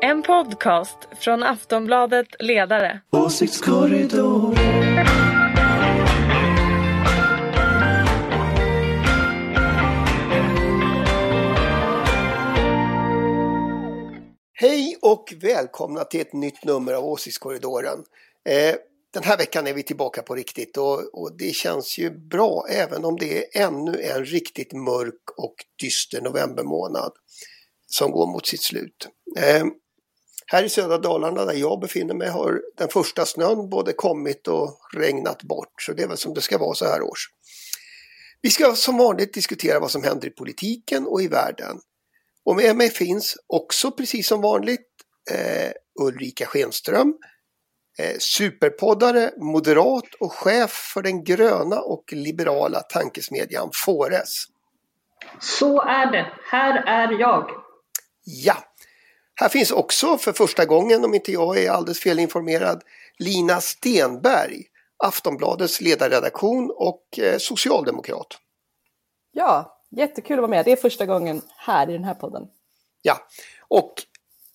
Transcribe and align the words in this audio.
En 0.00 0.22
podcast 0.22 0.98
från 1.20 1.42
Aftonbladet 1.42 2.26
Ledare. 2.38 3.00
Åsiktskorridor. 3.10 4.54
Hej 14.52 14.96
och 15.02 15.34
välkomna 15.40 16.04
till 16.04 16.20
ett 16.20 16.32
nytt 16.32 16.64
nummer 16.64 16.92
av 16.92 17.04
Åsiktskorridoren. 17.04 17.98
Eh, 18.48 18.74
den 19.14 19.22
här 19.22 19.38
veckan 19.38 19.66
är 19.66 19.74
vi 19.74 19.82
tillbaka 19.82 20.22
på 20.22 20.34
riktigt 20.34 20.76
och, 20.76 21.20
och, 21.22 21.36
det 21.38 21.54
känns 21.54 21.98
ju 21.98 22.10
bra 22.10 22.66
även 22.70 23.04
om 23.04 23.16
det 23.16 23.38
är 23.38 23.66
ännu 23.66 24.00
en 24.02 24.24
riktigt 24.24 24.72
mörk 24.72 25.30
och 25.36 25.54
dyster 25.80 26.20
novembermånad 26.20 27.12
som 27.86 28.10
går 28.10 28.26
mot 28.26 28.46
sitt 28.46 28.62
slut. 28.62 29.08
Eh, 29.36 29.64
här 30.50 30.64
i 30.64 30.68
södra 30.68 30.98
Dalarna 30.98 31.44
där 31.44 31.54
jag 31.54 31.80
befinner 31.80 32.14
mig 32.14 32.28
har 32.28 32.60
den 32.76 32.88
första 32.88 33.26
snön 33.26 33.70
både 33.70 33.92
kommit 33.92 34.48
och 34.48 34.80
regnat 34.94 35.42
bort 35.42 35.82
så 35.82 35.92
det 35.92 36.02
är 36.02 36.08
väl 36.08 36.16
som 36.16 36.34
det 36.34 36.40
ska 36.40 36.58
vara 36.58 36.74
så 36.74 36.84
här 36.84 37.02
års. 37.02 37.28
Vi 38.42 38.50
ska 38.50 38.74
som 38.74 38.98
vanligt 38.98 39.34
diskutera 39.34 39.80
vad 39.80 39.90
som 39.90 40.02
händer 40.02 40.28
i 40.28 40.30
politiken 40.30 41.06
och 41.06 41.22
i 41.22 41.28
världen. 41.28 41.80
Och 42.44 42.56
med 42.56 42.76
mig 42.76 42.90
finns 42.90 43.36
också 43.46 43.90
precis 43.90 44.28
som 44.28 44.40
vanligt 44.40 44.86
eh, 45.30 45.70
Ulrika 46.00 46.46
Schenström, 46.46 47.14
eh, 47.98 48.18
superpoddare, 48.18 49.30
moderat 49.36 50.14
och 50.20 50.32
chef 50.32 50.70
för 50.70 51.02
den 51.02 51.24
gröna 51.24 51.80
och 51.80 52.12
liberala 52.12 52.80
tankesmedjan 52.80 53.70
Fores. 53.84 54.44
Så 55.40 55.82
är 55.82 56.12
det. 56.12 56.32
Här 56.50 56.82
är 56.86 57.20
jag. 57.20 57.50
Ja, 58.24 58.67
här 59.40 59.48
finns 59.48 59.70
också 59.70 60.18
för 60.18 60.32
första 60.32 60.64
gången, 60.64 61.04
om 61.04 61.14
inte 61.14 61.32
jag 61.32 61.58
är 61.58 61.70
alldeles 61.70 62.00
felinformerad, 62.00 62.82
Lina 63.18 63.60
Stenberg, 63.60 64.62
Aftonbladets 65.04 65.80
ledarredaktion 65.80 66.70
och 66.76 67.18
eh, 67.18 67.38
socialdemokrat. 67.38 68.38
Ja, 69.32 69.80
jättekul 69.90 70.34
att 70.38 70.42
vara 70.42 70.50
med. 70.50 70.64
Det 70.64 70.72
är 70.72 70.76
första 70.76 71.06
gången 71.06 71.42
här 71.56 71.90
i 71.90 71.92
den 71.92 72.04
här 72.04 72.14
podden. 72.14 72.42
Ja, 73.02 73.18
och 73.68 73.92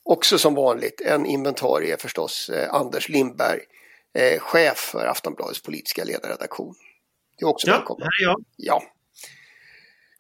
också 0.04 0.38
som 0.38 0.56
vanligt 0.56 1.02
en 1.02 1.26
inventarie 1.26 1.98
förstås, 1.98 2.50
eh, 2.50 2.74
Anders 2.74 3.10
Lindberg, 3.10 3.60
eh, 4.14 4.40
chef 4.40 4.78
för 4.78 5.08
Aftonbladets 5.08 5.62
politiska 5.62 6.04
ledarredaktion. 6.04 6.76
Du 7.38 7.46
är 7.46 7.50
också 7.50 7.68
ja, 7.68 7.74
välkommen. 7.74 8.02
här 8.04 8.28
är 8.28 8.30
jag. 8.30 8.44
Ja. 8.56 8.84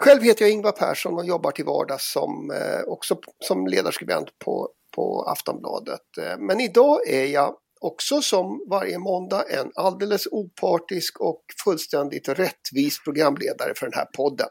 Själv 0.03 0.23
heter 0.23 0.45
jag 0.45 0.51
Ingvar 0.51 0.71
Persson 0.71 1.13
och 1.13 1.25
jobbar 1.25 1.51
till 1.51 1.65
vardags 1.65 2.11
som, 2.11 2.51
eh, 2.51 2.81
också 2.87 3.17
som 3.39 3.67
ledarskribent 3.67 4.39
på, 4.39 4.69
på 4.95 5.21
Aftonbladet. 5.21 6.17
Eh, 6.17 6.37
men 6.39 6.61
idag 6.61 7.07
är 7.07 7.25
jag 7.25 7.57
också 7.81 8.21
som 8.21 8.65
varje 8.69 8.99
måndag 8.99 9.43
en 9.49 9.71
alldeles 9.75 10.27
opartisk 10.31 11.19
och 11.19 11.43
fullständigt 11.63 12.29
rättvis 12.29 13.03
programledare 13.03 13.73
för 13.75 13.85
den 13.85 13.93
här 13.93 14.05
podden. 14.05 14.47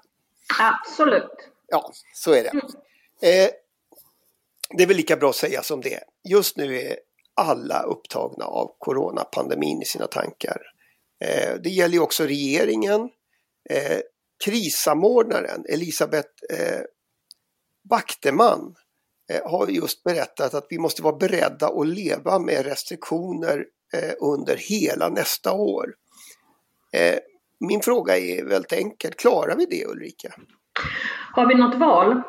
Absolut. 0.61 1.51
Ja, 1.67 1.93
så 2.15 2.33
är 2.33 2.43
det. 2.43 2.51
Eh, 3.29 3.51
det 4.77 4.83
är 4.83 4.87
väl 4.87 4.97
lika 4.97 5.17
bra 5.17 5.31
att 5.31 5.37
säga 5.37 5.63
som 5.63 5.81
det. 5.81 6.01
Just 6.29 6.57
nu 6.57 6.81
är 6.81 6.97
alla 7.35 7.83
upptagna 7.83 8.45
av 8.45 8.75
coronapandemin 8.79 9.83
i 9.83 9.85
sina 9.85 10.07
tankar. 10.07 10.63
Eh, 11.25 11.55
det 11.63 11.71
gäller 11.71 11.95
ju 11.95 12.01
också 12.01 12.25
regeringen. 12.25 13.11
Eh, 13.71 13.99
krissamordnaren 14.45 15.65
Elisabeth 15.69 16.29
eh, 16.51 16.81
Backteman 17.91 18.75
eh, 19.33 19.51
har 19.51 19.67
just 19.67 20.05
berättat 20.05 20.55
att 20.55 20.67
vi 20.71 20.79
måste 20.79 21.03
vara 21.03 21.17
beredda 21.17 21.67
att 21.67 21.87
leva 21.87 22.39
med 22.39 22.67
restriktioner 22.67 23.67
eh, 23.95 24.15
under 24.21 24.57
hela 24.57 25.09
nästa 25.09 25.53
år. 25.53 25.95
Eh, 26.93 27.19
min 27.61 27.81
fråga 27.81 28.19
är 28.19 28.45
väldigt 28.45 28.73
enkel, 28.73 29.13
klarar 29.13 29.57
vi 29.57 29.67
det 29.67 29.87
Ulrika? 29.87 30.33
Har 31.33 31.47
vi 31.47 31.55
något 31.55 31.75
val? 31.75 32.23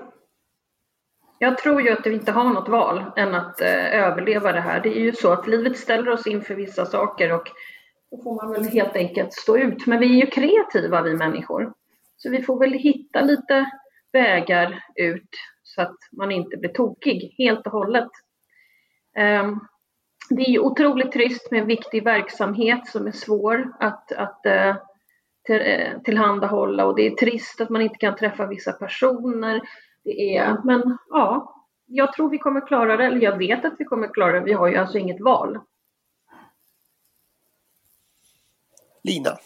Jag 1.40 1.58
tror 1.58 1.82
ju 1.82 1.90
att 1.90 2.06
vi 2.06 2.14
inte 2.14 2.32
har 2.32 2.44
något 2.44 2.70
val 2.70 3.04
än 3.16 3.36
att 3.36 3.62
eh, 3.62 3.96
överleva 3.96 4.52
det 4.52 4.62
här. 4.62 4.80
Det 4.80 4.90
är 4.90 5.02
ju 5.02 5.14
så 5.14 5.32
att 5.32 5.48
livet 5.48 5.78
ställer 5.78 6.10
oss 6.10 6.28
inför 6.28 6.56
vissa 6.56 6.86
saker 6.86 7.34
och 7.34 7.48
då 8.12 8.24
får 8.24 8.36
man 8.36 8.52
väl 8.54 8.72
helt 8.72 8.96
enkelt 8.96 9.34
stå 9.34 9.58
ut. 9.58 9.88
Men 9.88 10.00
vi 10.00 10.06
är 10.06 10.26
ju 10.26 10.32
kreativa 10.32 11.02
vi 11.02 11.14
människor. 11.14 11.74
Så 12.24 12.30
vi 12.30 12.42
får 12.42 12.60
väl 12.60 12.74
hitta 12.74 13.22
lite 13.22 13.72
vägar 14.12 14.84
ut 14.96 15.30
så 15.64 15.82
att 15.82 15.96
man 16.12 16.32
inte 16.32 16.58
blir 16.58 16.70
tokig 16.70 17.36
helt 17.38 17.68
och 17.68 17.72
hållet. 17.72 18.10
Um, 19.18 19.68
det 20.30 20.42
är 20.42 20.60
otroligt 20.60 21.12
trist 21.12 21.52
med 21.52 21.62
en 21.62 21.68
viktig 21.68 22.04
verksamhet 22.04 22.88
som 22.88 23.08
är 23.08 23.12
svår 23.12 23.74
att, 23.80 24.12
att 24.12 24.42
till, 25.46 25.62
uh, 25.62 26.02
tillhandahålla 26.04 26.86
och 26.86 26.96
det 26.96 27.08
är 27.08 27.16
trist 27.16 27.62
att 27.62 27.70
man 27.70 27.82
inte 27.82 27.98
kan 27.98 28.16
träffa 28.16 28.48
vissa 28.48 28.72
personer. 28.72 29.62
Det 30.04 30.38
är, 30.38 30.58
men 30.64 30.98
ja, 31.10 31.56
jag 31.86 32.14
tror 32.14 32.30
vi 32.30 32.38
kommer 32.38 32.68
klara 32.68 32.98
det, 32.98 33.06
eller 33.06 33.22
jag 33.22 33.38
vet 33.38 33.66
att 33.66 33.76
vi 33.80 33.86
kommer 33.86 34.14
klara 34.14 34.40
det. 34.40 34.46
Vi 34.46 34.54
har 34.54 34.68
ju 34.68 34.76
alltså 34.76 34.98
inget 34.98 35.22
val. 35.22 35.60
Lina? 39.04 39.38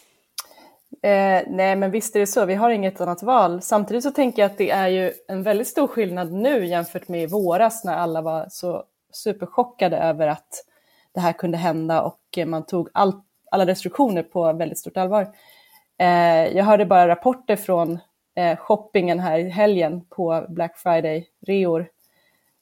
Eh, 1.02 1.42
nej, 1.46 1.76
men 1.76 1.90
visst 1.90 2.16
är 2.16 2.20
det 2.20 2.26
så. 2.26 2.44
Vi 2.44 2.54
har 2.54 2.70
inget 2.70 3.00
annat 3.00 3.22
val. 3.22 3.62
Samtidigt 3.62 4.02
så 4.02 4.10
tänker 4.10 4.42
jag 4.42 4.50
att 4.50 4.58
det 4.58 4.70
är 4.70 4.88
ju 4.88 5.12
en 5.28 5.42
väldigt 5.42 5.68
stor 5.68 5.86
skillnad 5.86 6.32
nu 6.32 6.66
jämfört 6.66 7.08
med 7.08 7.22
i 7.22 7.26
våras 7.26 7.84
när 7.84 7.96
alla 7.96 8.22
var 8.22 8.46
så 8.50 8.84
superchockade 9.12 9.96
över 9.96 10.28
att 10.28 10.64
det 11.12 11.20
här 11.20 11.32
kunde 11.32 11.58
hända 11.58 12.02
och 12.02 12.20
eh, 12.36 12.46
man 12.46 12.66
tog 12.66 12.88
all, 12.94 13.12
alla 13.50 13.66
restriktioner 13.66 14.22
på 14.22 14.52
väldigt 14.52 14.78
stort 14.78 14.96
allvar. 14.96 15.28
Eh, 15.98 16.56
jag 16.56 16.64
hörde 16.64 16.86
bara 16.86 17.08
rapporter 17.08 17.56
från 17.56 17.98
eh, 18.34 18.56
shoppingen 18.56 19.20
här 19.20 19.38
i 19.38 19.48
helgen 19.48 20.04
på 20.04 20.46
Black 20.48 20.76
Friday-reor. 20.76 21.88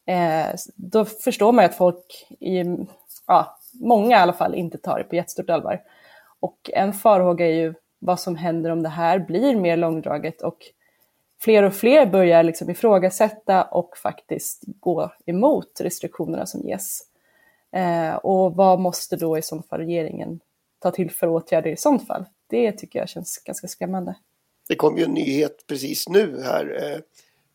Eh, 0.07 0.47
då 0.75 1.05
förstår 1.05 1.53
man 1.53 1.63
ju 1.63 1.67
att 1.67 1.77
folk, 1.77 2.27
i, 2.41 2.65
ja, 3.27 3.59
många 3.73 4.17
i 4.17 4.21
alla 4.21 4.33
fall, 4.33 4.55
inte 4.55 4.79
tar 4.79 4.99
det 4.99 5.05
på 5.05 5.15
jättestort 5.15 5.51
allvar. 5.51 5.83
Och 6.41 6.71
en 6.73 6.93
farhåga 6.93 7.47
är 7.47 7.53
ju 7.53 7.75
vad 7.99 8.21
som 8.21 8.37
händer 8.37 8.71
om 8.71 8.83
det 8.83 8.89
här 8.89 9.19
blir 9.19 9.57
mer 9.57 9.77
långdraget 9.77 10.43
och 10.43 10.59
fler 11.41 11.63
och 11.63 11.75
fler 11.75 12.07
börjar 12.07 12.43
liksom 12.43 12.71
ifrågasätta 12.71 13.65
och 13.65 13.97
faktiskt 13.97 14.63
gå 14.67 15.13
emot 15.27 15.81
restriktionerna 15.81 16.47
som 16.47 16.61
ges. 16.61 17.01
Eh, 17.73 18.15
och 18.15 18.57
vad 18.57 18.81
måste 18.81 19.17
då 19.17 19.39
i 19.39 19.43
så 19.43 19.63
fall 19.63 19.81
regeringen 19.81 20.41
ta 20.79 20.91
till 20.91 21.11
för 21.11 21.29
åtgärder 21.29 21.71
i 21.71 21.77
sånt 21.77 22.07
fall? 22.07 22.25
Det 22.47 22.73
tycker 22.73 22.99
jag 22.99 23.09
känns 23.09 23.39
ganska 23.39 23.69
skrämmande. 23.69 24.17
Det 24.69 24.77
kom 24.77 24.99
ju 24.99 25.05
en 25.05 25.15
nyhet 25.15 25.67
precis 25.67 26.09
nu 26.09 26.43
här 26.43 26.93
eh, 26.93 27.01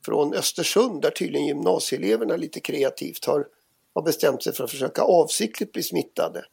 från 0.06 0.34
Östersund 0.34 1.02
där 1.02 1.10
tydligen 1.10 1.48
gymnasieeleverna 1.48 2.36
lite 2.36 2.60
kreativt 2.60 3.26
har, 3.26 3.48
har 3.94 4.02
bestämt 4.02 4.44
sig 4.44 4.54
för 4.54 4.64
att 4.64 4.72
försöka 4.72 5.02
avsiktligt 5.02 5.74
bli 5.74 5.84
smittade. 5.84 6.46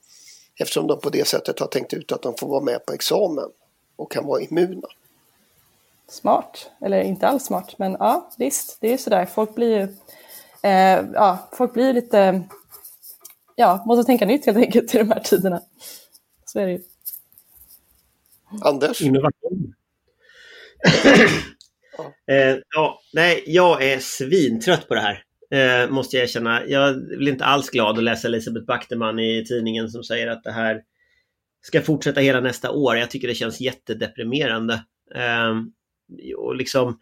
Eftersom 0.60 0.86
de 0.86 1.00
på 1.00 1.10
det 1.10 1.28
sättet 1.28 1.60
har 1.60 1.66
tänkt 1.66 1.92
ut 1.92 2.12
att 2.12 2.22
de 2.22 2.34
får 2.34 2.48
vara 2.48 2.64
med 2.64 2.86
på 2.86 2.92
examen 2.92 3.50
och 3.98 4.12
kan 4.12 4.26
vara 4.26 4.40
immuna. 4.40 4.88
Smart, 6.08 6.70
eller 6.80 7.02
inte 7.02 7.28
alls 7.28 7.44
smart, 7.44 7.78
men 7.78 7.92
ja 7.92 8.30
visst, 8.38 8.78
det 8.80 8.86
är 8.86 8.92
ju 8.92 8.98
sådär. 8.98 9.26
Folk 9.26 9.54
blir 9.54 9.76
ju 9.76 9.82
eh, 10.62 11.04
ja, 11.14 11.48
folk 11.52 11.72
blir 11.72 11.92
lite, 11.92 12.42
ja, 13.56 13.84
måste 13.86 14.06
tänka 14.06 14.26
nytt 14.26 14.46
helt 14.46 14.58
enkelt 14.58 14.94
i 14.94 14.98
de 14.98 15.10
här 15.10 15.20
tiderna. 15.20 15.62
Så 16.44 16.58
är 16.58 16.66
det 16.66 16.72
ju. 16.72 16.82
Anders? 18.60 19.02
Innovation. 19.02 19.74
eh, 22.30 22.56
ja, 22.74 23.00
nej, 23.12 23.44
jag 23.46 23.82
är 23.82 23.98
svintrött 23.98 24.88
på 24.88 24.94
det 24.94 25.00
här. 25.00 25.24
Eh, 25.50 25.90
måste 25.90 26.16
jag 26.16 26.24
erkänna. 26.24 26.66
Jag 26.66 27.06
blir 27.06 27.32
inte 27.32 27.44
alls 27.44 27.70
glad 27.70 27.98
att 27.98 28.04
läsa 28.04 28.28
Elisabeth 28.28 28.66
Backteman 28.66 29.18
i 29.18 29.44
tidningen 29.44 29.88
som 29.88 30.04
säger 30.04 30.28
att 30.28 30.44
det 30.44 30.52
här 30.52 30.82
ska 31.60 31.82
fortsätta 31.82 32.20
hela 32.20 32.40
nästa 32.40 32.70
år. 32.70 32.96
Jag 32.96 33.10
tycker 33.10 33.28
det 33.28 33.34
känns 33.34 33.60
jättedeprimerande. 33.60 34.84
Eh, 35.14 35.54
och 36.36 36.56
liksom, 36.56 36.98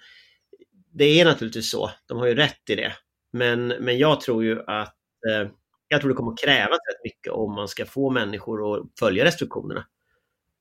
det 0.92 1.20
är 1.20 1.24
naturligtvis 1.24 1.70
så, 1.70 1.90
de 2.06 2.18
har 2.18 2.26
ju 2.26 2.34
rätt 2.34 2.70
i 2.70 2.74
det. 2.74 2.92
Men, 3.32 3.68
men 3.68 3.98
jag 3.98 4.20
tror 4.20 4.44
ju 4.44 4.60
att 4.66 4.96
eh, 5.28 5.50
jag 5.88 6.00
tror 6.00 6.08
det 6.08 6.14
kommer 6.14 6.32
att 6.32 6.38
krävas 6.38 6.78
rätt 6.90 7.04
mycket 7.04 7.32
om 7.32 7.54
man 7.54 7.68
ska 7.68 7.86
få 7.86 8.10
människor 8.10 8.76
att 8.76 8.86
följa 8.98 9.24
restriktionerna. 9.24 9.86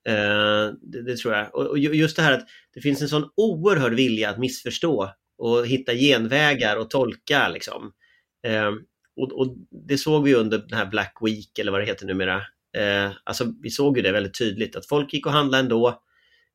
Eh, 0.07 0.73
det, 0.81 1.01
det, 1.01 1.17
tror 1.17 1.33
jag. 1.33 1.55
Och, 1.55 1.65
och, 1.65 1.77
just 1.77 2.15
det 2.15 2.21
här 2.21 2.33
att 2.33 2.47
det 2.73 2.81
finns 2.81 3.01
en 3.01 3.09
sån 3.09 3.29
oerhörd 3.35 3.93
vilja 3.93 4.29
att 4.29 4.39
missförstå 4.39 5.11
och 5.37 5.67
hitta 5.67 5.93
genvägar 5.93 6.77
och 6.77 6.89
tolka 6.89 7.49
liksom. 7.49 7.91
Eh, 8.47 8.71
och, 9.15 9.31
och, 9.31 9.55
det 9.87 9.97
såg 9.97 10.23
vi 10.23 10.35
under 10.35 10.57
den 10.57 10.77
här 10.77 10.85
Black 10.85 11.17
Week 11.21 11.59
eller 11.59 11.71
vad 11.71 11.81
det 11.81 11.85
heter 11.85 12.05
numera. 12.05 12.41
Eh, 12.75 13.11
alltså 13.23 13.45
vi 13.61 13.69
såg 13.69 13.97
ju 13.97 14.03
det 14.03 14.11
väldigt 14.11 14.37
tydligt 14.37 14.75
att 14.75 14.87
folk 14.87 15.13
gick 15.13 15.25
och 15.25 15.31
handlade 15.31 15.63
ändå 15.63 16.01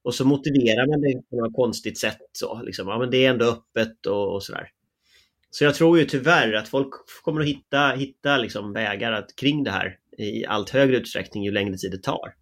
och 0.04 0.14
så 0.14 0.24
motiverar 0.24 0.86
man 0.86 1.00
det 1.00 1.30
på 1.30 1.36
något 1.36 1.56
konstigt 1.56 1.98
sätt 1.98 2.18
så 2.32 2.62
liksom. 2.62 2.88
Ja 2.88 2.98
men 2.98 3.10
det 3.10 3.24
är 3.26 3.30
ändå 3.30 3.44
öppet 3.44 4.06
och, 4.06 4.34
och 4.34 4.42
sådär. 4.42 4.68
Så 5.50 5.64
jag 5.64 5.74
tror 5.74 5.98
ju 5.98 6.04
tyvärr 6.04 6.52
att 6.52 6.68
folk 6.68 6.90
kommer 7.24 7.40
att 7.40 7.46
hitta, 7.46 7.88
hitta 7.88 8.36
liksom 8.36 8.72
vägar 8.72 9.12
att, 9.12 9.36
kring 9.36 9.64
det 9.64 9.70
här 9.70 9.96
i 10.18 10.46
allt 10.46 10.70
högre 10.70 10.96
utsträckning 10.96 11.44
ju 11.44 11.50
längre 11.50 11.76
tid 11.76 11.90
det 11.90 12.02
tar. 12.02 12.34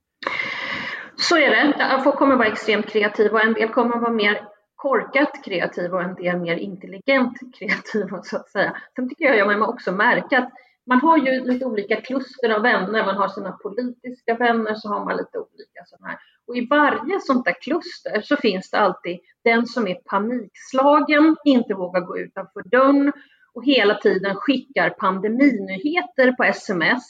Så 1.17 1.37
är 1.37 1.51
det. 1.51 2.01
Folk 2.05 2.17
kommer 2.17 2.33
att 2.33 2.39
vara 2.39 2.49
extremt 2.49 2.87
kreativa 2.87 3.39
och 3.39 3.45
en 3.45 3.53
del 3.53 3.69
kommer 3.69 3.97
att 3.97 4.03
vara 4.03 4.13
mer 4.13 4.41
korkat 4.77 5.45
kreativa 5.45 5.97
och 5.97 6.03
en 6.03 6.15
del 6.15 6.39
mer 6.39 6.57
intelligent 6.57 7.39
kreativa 7.59 8.23
så 8.23 8.37
att 8.37 8.49
säga. 8.49 8.77
Sen 8.97 9.09
tycker 9.09 9.25
jag 9.25 9.41
att 9.41 9.59
man 9.59 9.69
också 9.69 9.93
märka 9.93 10.39
att 10.39 10.53
man 10.89 11.01
har 11.01 11.19
ju 11.19 11.45
lite 11.45 11.65
olika 11.65 12.01
kluster 12.01 12.51
av 12.51 12.63
vänner. 12.63 13.05
Man 13.05 13.17
har 13.17 13.29
sina 13.29 13.53
politiska 13.53 14.35
vänner, 14.35 14.75
så 14.75 14.89
har 14.89 15.05
man 15.05 15.17
lite 15.17 15.39
olika 15.39 15.85
sådana 15.87 16.09
här. 16.09 16.19
Och 16.47 16.57
i 16.57 16.67
varje 16.67 17.21
sånt 17.21 17.45
där 17.45 17.63
kluster 17.63 18.21
så 18.21 18.37
finns 18.37 18.71
det 18.71 18.79
alltid 18.79 19.19
den 19.45 19.67
som 19.67 19.89
är 19.89 19.95
panikslagen, 19.95 21.37
inte 21.45 21.75
vågar 21.75 22.01
gå 22.01 22.19
utanför 22.19 22.63
dörren 22.63 23.13
och 23.55 23.65
hela 23.65 23.95
tiden 23.95 24.35
skickar 24.37 24.91
pandeminyheter 24.91 26.33
på 26.33 26.45
sms 26.45 27.05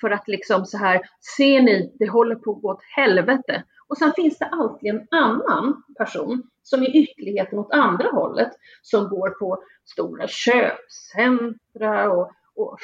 för 0.00 0.10
att 0.10 0.28
liksom 0.28 0.66
så 0.66 0.78
här, 0.78 1.00
ser 1.36 1.62
ni, 1.62 1.96
det 1.98 2.08
håller 2.08 2.34
på 2.34 2.52
att 2.52 2.62
gå 2.62 2.70
åt 2.70 2.82
helvete. 2.96 3.64
Och 3.88 3.98
sen 3.98 4.12
finns 4.12 4.38
det 4.38 4.46
alltid 4.46 4.94
en 4.94 5.06
annan 5.10 5.82
person 5.98 6.42
som 6.62 6.82
är 6.82 6.96
ytterligheten 6.96 7.58
åt 7.58 7.72
andra 7.72 8.08
hållet, 8.08 8.50
som 8.82 9.08
går 9.08 9.30
på 9.30 9.62
stora 9.84 10.28
köpcentra 10.28 12.12
och, 12.12 12.30
och 12.56 12.78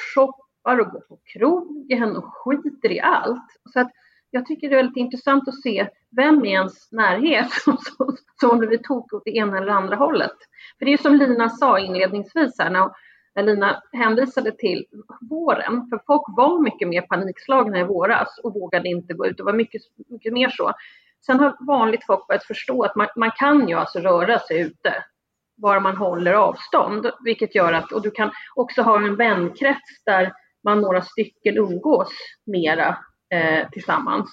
shoppar 0.63 0.79
och 0.79 0.91
går 0.91 0.99
på 0.99 1.19
krogen 1.25 2.15
och 2.15 2.33
skiter 2.33 2.91
i 2.91 2.99
allt. 2.99 3.45
Så 3.73 3.79
att 3.79 3.91
jag 4.31 4.45
tycker 4.45 4.69
det 4.69 4.75
är 4.75 4.77
väldigt 4.77 4.97
intressant 4.97 5.47
att 5.47 5.61
se 5.61 5.87
vem 6.15 6.45
i 6.45 6.51
ens 6.51 6.91
närhet 6.91 7.51
som, 7.63 7.77
som, 7.77 8.17
som 8.39 8.59
blir 8.59 8.77
tokig 8.77 9.17
åt 9.17 9.25
det 9.25 9.37
ena 9.37 9.57
eller 9.57 9.71
andra 9.71 9.95
hållet. 9.95 10.37
För 10.79 10.85
det 10.85 10.93
är 10.93 10.97
som 10.97 11.15
Lina 11.15 11.49
sa 11.49 11.79
inledningsvis 11.79 12.59
här, 12.59 12.69
när, 12.69 12.89
när 13.35 13.43
Lina 13.43 13.81
hänvisade 13.91 14.51
till 14.51 14.85
våren, 15.29 15.87
för 15.89 16.01
folk 16.07 16.23
var 16.27 16.61
mycket 16.63 16.87
mer 16.87 17.01
panikslagna 17.01 17.79
i 17.79 17.83
våras 17.83 18.39
och 18.43 18.53
vågade 18.53 18.89
inte 18.89 19.13
gå 19.13 19.25
ut. 19.25 19.37
Det 19.37 19.43
var 19.43 19.53
mycket, 19.53 19.81
mycket 20.09 20.33
mer 20.33 20.49
så. 20.49 20.73
Sen 21.25 21.39
har 21.39 21.55
vanligt 21.67 22.05
folk 22.05 22.27
börjat 22.27 22.43
förstå 22.43 22.83
att 22.83 22.95
man, 22.95 23.07
man 23.15 23.31
kan 23.31 23.67
ju 23.69 23.75
alltså 23.75 23.99
röra 23.99 24.39
sig 24.39 24.61
ute 24.61 25.03
bara 25.61 25.79
man 25.79 25.97
håller 25.97 26.33
avstånd, 26.33 27.11
vilket 27.23 27.55
gör 27.55 27.73
att, 27.73 27.91
och 27.91 28.01
du 28.01 28.11
kan 28.11 28.31
också 28.55 28.81
ha 28.81 28.97
en 28.97 29.15
vänkrets 29.15 30.03
där 30.05 30.31
man 30.63 30.81
några 30.81 31.01
stycken 31.01 31.57
umgås 31.57 32.09
mera 32.45 32.97
eh, 33.33 33.69
tillsammans. 33.69 34.29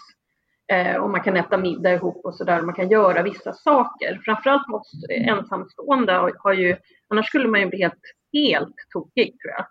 Eh, 0.72 0.96
och 0.96 1.10
man 1.10 1.22
kan 1.22 1.36
äta 1.36 1.58
middag 1.58 1.94
ihop 1.94 2.24
och 2.24 2.34
sådär. 2.34 2.62
Man 2.62 2.74
kan 2.74 2.90
göra 2.90 3.22
vissa 3.22 3.52
saker. 3.52 4.20
Framförallt 4.24 4.68
oss 4.68 4.92
ensamstående 5.10 6.12
har, 6.12 6.32
har 6.38 6.52
ju, 6.52 6.76
annars 7.08 7.26
skulle 7.26 7.48
man 7.48 7.60
ju 7.60 7.66
bli 7.66 7.78
helt, 7.78 7.94
helt 8.32 8.74
tokig 8.92 9.26
tror 9.26 9.52
jag. 9.56 9.66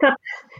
Så 0.00 0.06
att... 0.06 0.18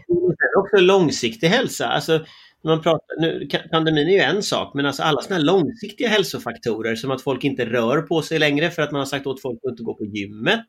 Mm, 0.09 0.35
också 0.57 0.77
långsiktig 0.77 1.47
hälsa. 1.47 1.87
Alltså, 1.87 2.25
man 2.63 2.81
pratar, 2.81 3.21
nu, 3.21 3.47
pandemin 3.71 4.07
är 4.07 4.11
ju 4.11 4.19
en 4.19 4.43
sak, 4.43 4.73
men 4.73 4.85
alltså 4.85 5.03
alla 5.03 5.21
sådana 5.21 5.39
här 5.39 5.45
långsiktiga 5.45 6.07
hälsofaktorer 6.07 6.95
som 6.95 7.11
att 7.11 7.21
folk 7.21 7.43
inte 7.43 7.65
rör 7.65 8.01
på 8.01 8.21
sig 8.21 8.39
längre 8.39 8.69
för 8.69 8.81
att 8.81 8.91
man 8.91 8.99
har 8.99 9.05
sagt 9.05 9.27
åt 9.27 9.41
folk 9.41 9.59
att 9.63 9.71
inte 9.71 9.83
gå 9.83 9.93
på 9.93 10.05
gymmet. 10.05 10.65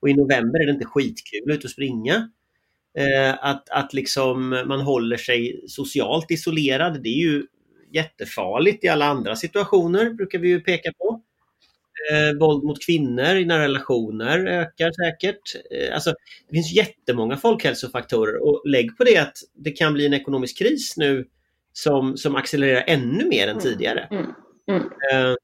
Och 0.00 0.08
i 0.08 0.14
november 0.14 0.62
är 0.62 0.66
det 0.66 0.72
inte 0.72 0.86
skitkul 0.86 1.50
att 1.50 1.56
ut 1.56 1.64
och 1.64 1.70
springa. 1.70 2.28
Eh, 2.98 3.34
att, 3.40 3.70
att 3.70 3.94
liksom 3.94 4.48
man 4.48 4.80
håller 4.80 5.16
sig 5.16 5.64
socialt 5.68 6.30
isolerad, 6.30 7.02
det 7.02 7.08
är 7.08 7.20
ju 7.20 7.46
jättefarligt 7.92 8.84
i 8.84 8.88
alla 8.88 9.06
andra 9.06 9.36
situationer, 9.36 10.10
brukar 10.10 10.38
vi 10.38 10.48
ju 10.48 10.60
peka 10.60 10.92
på. 10.98 11.20
Eh, 12.12 12.38
våld 12.38 12.64
mot 12.64 12.86
kvinnor 12.86 13.36
i 13.36 13.44
nära 13.44 13.62
relationer 13.62 14.46
ökar 14.46 14.92
säkert. 14.92 15.56
Eh, 15.70 15.94
alltså, 15.94 16.10
det 16.48 16.54
finns 16.54 16.72
jättemånga 16.72 17.36
folkhälsofaktorer 17.36 18.42
och 18.42 18.62
lägg 18.64 18.96
på 18.96 19.04
det 19.04 19.16
att 19.16 19.36
det 19.54 19.70
kan 19.70 19.92
bli 19.92 20.06
en 20.06 20.14
ekonomisk 20.14 20.58
kris 20.58 20.94
nu 20.96 21.26
som, 21.72 22.16
som 22.16 22.36
accelererar 22.36 22.84
ännu 22.86 23.28
mer 23.28 23.42
än 23.42 23.50
mm. 23.50 23.62
tidigare. 23.62 24.08
Mm. 24.10 24.26
Mm. 24.70 24.82
Eh, 24.82 25.34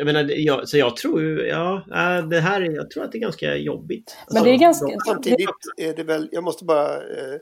jag 0.00 0.06
menar, 0.06 0.30
jag, 0.30 0.68
så 0.68 0.78
jag 0.78 0.96
tror 0.96 1.20
ju, 1.20 1.46
ja, 1.46 1.76
äh, 1.76 2.28
det 2.28 2.40
här, 2.40 2.60
jag 2.60 2.90
tror 2.90 3.04
att 3.04 3.12
det 3.12 3.18
är 3.18 3.20
ganska 3.20 3.56
jobbigt. 3.56 4.16
Men 4.30 4.44
det 4.44 4.50
är 4.50 4.58
ganska... 4.58 4.86
Samtidigt 5.06 5.50
är 5.76 5.94
det 5.94 6.02
väl, 6.02 6.28
jag 6.32 6.44
måste 6.44 6.64
bara, 6.64 6.94
eh, 6.96 7.38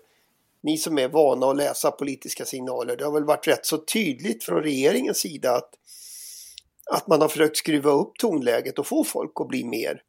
ni 0.63 0.79
som 0.79 0.99
är 0.99 1.09
vana 1.09 1.47
att 1.47 1.57
läsa 1.57 1.91
politiska 1.91 2.45
signaler, 2.45 2.97
det 2.97 3.05
har 3.05 3.13
väl 3.13 3.25
varit 3.25 3.49
rätt 3.49 3.67
så 3.67 3.77
tydligt 3.77 4.45
från 4.45 4.63
regeringens 4.63 5.19
sida 5.19 5.55
att, 5.55 5.71
att 6.91 7.07
man 7.07 7.21
har 7.21 7.29
försökt 7.29 7.57
skruva 7.57 7.91
upp 7.91 8.13
tonläget 8.19 8.79
och 8.79 8.87
få 8.87 9.05
folk 9.05 9.33
att 9.41 9.49
bli 9.49 9.65
mer 9.65 10.03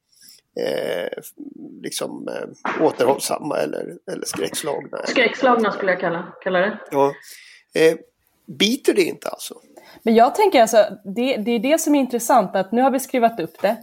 eh, 0.60 1.24
liksom 1.82 2.28
eh, 2.28 2.86
återhållsamma 2.86 3.58
eller, 3.58 3.98
eller 4.12 4.26
skräckslagna. 4.26 4.98
Skräckslagna 5.06 5.72
skulle 5.72 5.92
jag 5.92 6.02
kalla, 6.02 6.34
kalla 6.44 6.60
det. 6.60 6.80
Ja. 6.92 7.14
Eh, 7.76 7.96
biter 8.58 8.94
det 8.94 9.04
inte 9.04 9.30
alltså? 9.30 9.54
Men 10.04 10.16
jag 10.16 10.36
tänker 10.36 10.62
alltså, 10.62 10.86
det, 11.04 11.38
det 11.38 11.52
är 11.52 11.60
det 11.60 11.82
som 11.82 11.96
är 11.96 12.00
intressant, 12.00 12.56
att 12.56 12.72
nu 12.72 12.82
har 12.82 12.92
vi 12.92 13.00
skrivit 13.00 13.40
upp 13.40 13.62
det. 13.62 13.78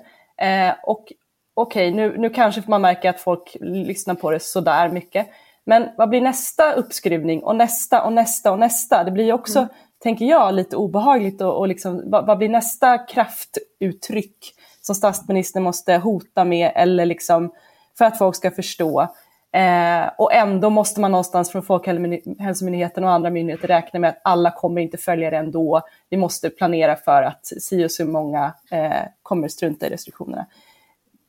Eh, 0.47 0.75
och 0.83 1.13
okej, 1.55 1.91
okay, 1.91 1.91
nu, 1.91 2.19
nu 2.19 2.31
kanske 2.31 2.63
man 2.67 2.81
märker 2.81 3.11
att 3.11 3.21
folk 3.21 3.57
lyssnar 3.61 4.15
på 4.15 4.31
det 4.31 4.41
sådär 4.41 4.89
mycket. 4.89 5.27
Men 5.67 5.89
vad 5.97 6.09
blir 6.09 6.21
nästa 6.21 6.73
uppskruvning 6.73 7.43
och 7.43 7.57
nästa 7.57 8.03
och 8.03 8.13
nästa 8.13 8.53
och 8.53 8.59
nästa? 8.59 9.05
Det 9.05 9.11
blir 9.11 9.25
ju 9.25 9.33
också, 9.33 9.59
mm. 9.59 9.71
tänker 10.03 10.25
jag, 10.25 10.55
lite 10.55 10.77
obehagligt 10.77 11.41
och, 11.41 11.59
och 11.59 11.69
liksom, 11.69 12.11
vad, 12.11 12.27
vad, 12.27 12.39
blir 12.39 12.49
nästa 12.49 12.99
kraftuttryck 12.99 14.55
som 14.81 14.95
statsministern 14.95 15.63
måste 15.63 15.97
hota 15.97 16.45
med 16.45 16.73
eller 16.75 17.07
liksom 17.07 17.53
för 17.99 18.05
att 18.05 18.19
folk 18.19 18.37
ska 18.37 18.51
förstå? 18.51 19.09
Eh, 19.57 20.11
och 20.19 20.33
ändå 20.33 20.71
måste 20.71 21.01
man 21.01 21.11
någonstans 21.11 21.53
från 21.53 21.63
Folkhälsomyndigheten 21.63 23.05
och 23.05 23.11
andra 23.11 23.31
myndigheter 23.31 23.69
räkna 23.69 24.01
med 24.01 24.11
att 24.11 24.21
alla 24.25 24.51
kommer 24.51 24.81
inte 24.81 24.99
följa 24.99 25.31
det 25.31 25.37
ändå. 25.37 25.83
Vi 26.11 26.17
måste 26.17 26.51
planera 26.51 26.97
för 26.97 27.23
att 27.23 27.47
si 27.47 27.87
och 27.87 27.91
så 27.91 28.05
många 28.05 28.55
eh, 28.71 29.03
kommer 29.23 29.49
strunta 29.49 29.87
i 29.87 29.91
restriktionerna. 29.91 30.47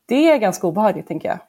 Det 0.06 0.32
är 0.32 0.38
ganska 0.38 0.68
obehagligt, 0.68 1.08
tänker 1.08 1.30
jag. 1.30 1.40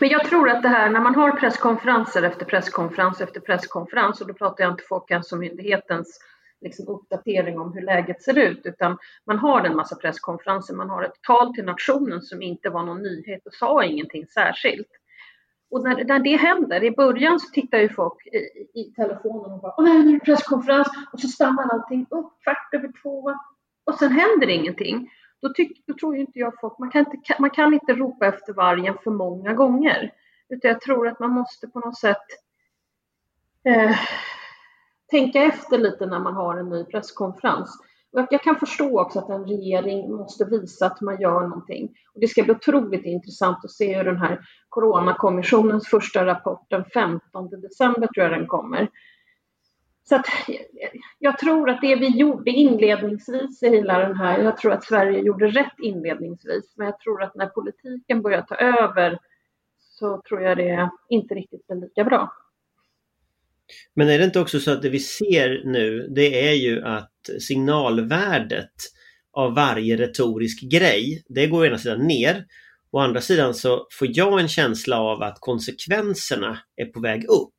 Men 0.00 0.08
jag 0.08 0.24
tror 0.24 0.50
att 0.50 0.62
det 0.62 0.68
här 0.68 0.90
när 0.90 1.00
man 1.00 1.14
har 1.14 1.30
presskonferenser 1.30 2.22
efter 2.22 2.44
presskonferens 2.44 3.20
efter 3.20 3.40
presskonferens, 3.40 4.20
och 4.20 4.26
då 4.26 4.34
pratar 4.34 4.64
jag 4.64 4.72
inte 4.72 4.84
Folkhälsomyndighetens 4.88 6.18
liksom 6.60 6.88
uppdatering 6.88 7.60
om 7.60 7.72
hur 7.72 7.82
läget 7.82 8.22
ser 8.22 8.38
ut, 8.38 8.60
utan 8.64 8.98
man 9.26 9.38
har 9.38 9.64
en 9.64 9.76
massa 9.76 9.96
presskonferenser, 9.96 10.74
man 10.74 10.90
har 10.90 11.02
ett 11.02 11.22
tal 11.26 11.54
till 11.54 11.64
nationen 11.64 12.22
som 12.22 12.42
inte 12.42 12.70
var 12.70 12.82
någon 12.82 13.02
nyhet 13.02 13.46
och 13.46 13.54
sa 13.54 13.84
ingenting 13.84 14.26
särskilt. 14.26 14.88
Och 15.74 15.82
när, 15.82 16.04
när 16.04 16.18
det 16.18 16.36
händer, 16.36 16.84
i 16.84 16.90
början 16.90 17.40
så 17.40 17.50
tittar 17.50 17.78
ju 17.78 17.88
folk 17.88 18.26
i, 18.26 18.38
i 18.80 18.92
telefonen 18.96 19.52
och 19.52 19.60
bara 19.60 19.74
Åh 19.76 19.84
nej, 19.84 20.02
nu 20.02 20.08
är 20.08 20.12
det 20.12 20.24
presskonferens 20.24 20.88
och 21.12 21.20
så 21.20 21.28
stannar 21.28 21.68
allting 21.72 22.06
upp 22.10 22.32
kvart 22.42 22.74
över 22.74 22.92
två 23.02 23.32
och 23.84 23.94
sen 23.94 24.12
händer 24.12 24.48
ingenting. 24.50 25.10
Då, 25.40 25.48
tyck, 25.48 25.86
då 25.86 25.94
tror 25.94 26.14
ju 26.14 26.20
inte 26.20 26.38
jag 26.38 26.60
folk, 26.60 26.78
man 26.78 26.90
kan 26.90 27.00
inte, 27.00 27.36
man 27.38 27.50
kan 27.50 27.74
inte 27.74 27.92
ropa 27.92 28.26
efter 28.26 28.52
vargen 28.52 28.96
för 29.04 29.10
många 29.10 29.52
gånger. 29.52 30.12
Utan 30.48 30.70
jag 30.70 30.80
tror 30.80 31.08
att 31.08 31.20
man 31.20 31.30
måste 31.30 31.68
på 31.68 31.80
något 31.80 31.98
sätt 31.98 32.26
eh, 33.64 33.96
tänka 35.10 35.42
efter 35.42 35.78
lite 35.78 36.06
när 36.06 36.18
man 36.18 36.34
har 36.34 36.56
en 36.56 36.68
ny 36.68 36.84
presskonferens. 36.84 37.78
Jag 38.14 38.42
kan 38.42 38.56
förstå 38.56 39.00
också 39.00 39.18
att 39.18 39.30
en 39.30 39.46
regering 39.46 40.16
måste 40.16 40.44
visa 40.44 40.86
att 40.86 41.00
man 41.00 41.20
gör 41.20 41.40
någonting. 41.40 41.88
Och 42.14 42.20
det 42.20 42.28
ska 42.28 42.42
bli 42.42 42.52
otroligt 42.52 43.04
intressant 43.04 43.64
att 43.64 43.70
se 43.70 43.96
hur 43.96 44.04
den 44.04 44.16
här 44.16 44.40
Coronakommissionens 44.68 45.88
första 45.88 46.26
rapport 46.26 46.66
den 46.70 46.84
15 46.84 47.50
december 47.50 48.08
tror 48.14 48.26
jag 48.26 48.30
den 48.30 48.46
kommer. 48.46 48.88
Så 50.08 50.14
att, 50.14 50.26
jag 51.18 51.38
tror 51.38 51.70
att 51.70 51.80
det 51.80 51.96
vi 51.96 52.18
gjorde 52.18 52.50
inledningsvis 52.50 53.62
i 53.62 53.68
hela 53.68 53.98
den 53.98 54.16
här, 54.16 54.38
jag 54.38 54.56
tror 54.56 54.72
att 54.72 54.84
Sverige 54.84 55.20
gjorde 55.20 55.46
rätt 55.46 55.78
inledningsvis, 55.82 56.74
men 56.76 56.86
jag 56.86 57.00
tror 57.00 57.22
att 57.22 57.34
när 57.34 57.46
politiken 57.46 58.22
börjar 58.22 58.42
ta 58.42 58.54
över 58.54 59.18
så 59.78 60.22
tror 60.28 60.42
jag 60.42 60.56
det 60.56 60.90
inte 61.08 61.34
riktigt 61.34 61.66
blir 61.66 61.76
lika 61.76 62.04
bra. 62.04 62.32
Men 63.94 64.08
är 64.08 64.18
det 64.18 64.24
inte 64.24 64.40
också 64.40 64.60
så 64.60 64.72
att 64.72 64.82
det 64.82 64.88
vi 64.88 65.00
ser 65.00 65.62
nu 65.64 66.08
det 66.08 66.48
är 66.48 66.54
ju 66.54 66.84
att 66.84 67.13
signalvärdet 67.40 68.72
av 69.32 69.54
varje 69.54 69.96
retorisk 69.96 70.60
grej, 70.60 71.22
det 71.28 71.46
går 71.46 71.60
å 71.60 71.66
ena 71.66 71.78
sidan 71.78 72.06
ner. 72.06 72.44
Å 72.92 72.98
andra 72.98 73.20
sidan 73.20 73.54
så 73.54 73.86
får 73.92 74.08
jag 74.10 74.40
en 74.40 74.48
känsla 74.48 75.00
av 75.00 75.22
att 75.22 75.40
konsekvenserna 75.40 76.58
är 76.76 76.86
på 76.86 77.00
väg 77.00 77.24
upp. 77.24 77.54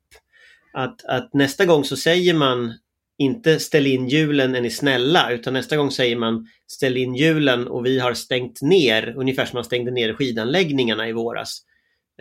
Att, 0.72 1.04
att 1.04 1.34
nästa 1.34 1.64
gång 1.64 1.84
så 1.84 1.96
säger 1.96 2.34
man 2.34 2.74
inte 3.18 3.60
ställ 3.60 3.86
in 3.86 4.08
hjulen 4.08 4.54
är 4.54 4.60
ni 4.60 4.70
snälla 4.70 5.30
utan 5.30 5.52
nästa 5.52 5.76
gång 5.76 5.90
säger 5.90 6.16
man 6.16 6.46
ställ 6.66 6.96
in 6.96 7.14
hjulen 7.14 7.66
och 7.66 7.86
vi 7.86 7.98
har 7.98 8.14
stängt 8.14 8.62
ner 8.62 9.14
ungefär 9.16 9.46
som 9.46 9.56
man 9.56 9.64
stängde 9.64 9.90
ner 9.90 10.14
skidanläggningarna 10.14 11.08
i 11.08 11.12
våras. 11.12 11.62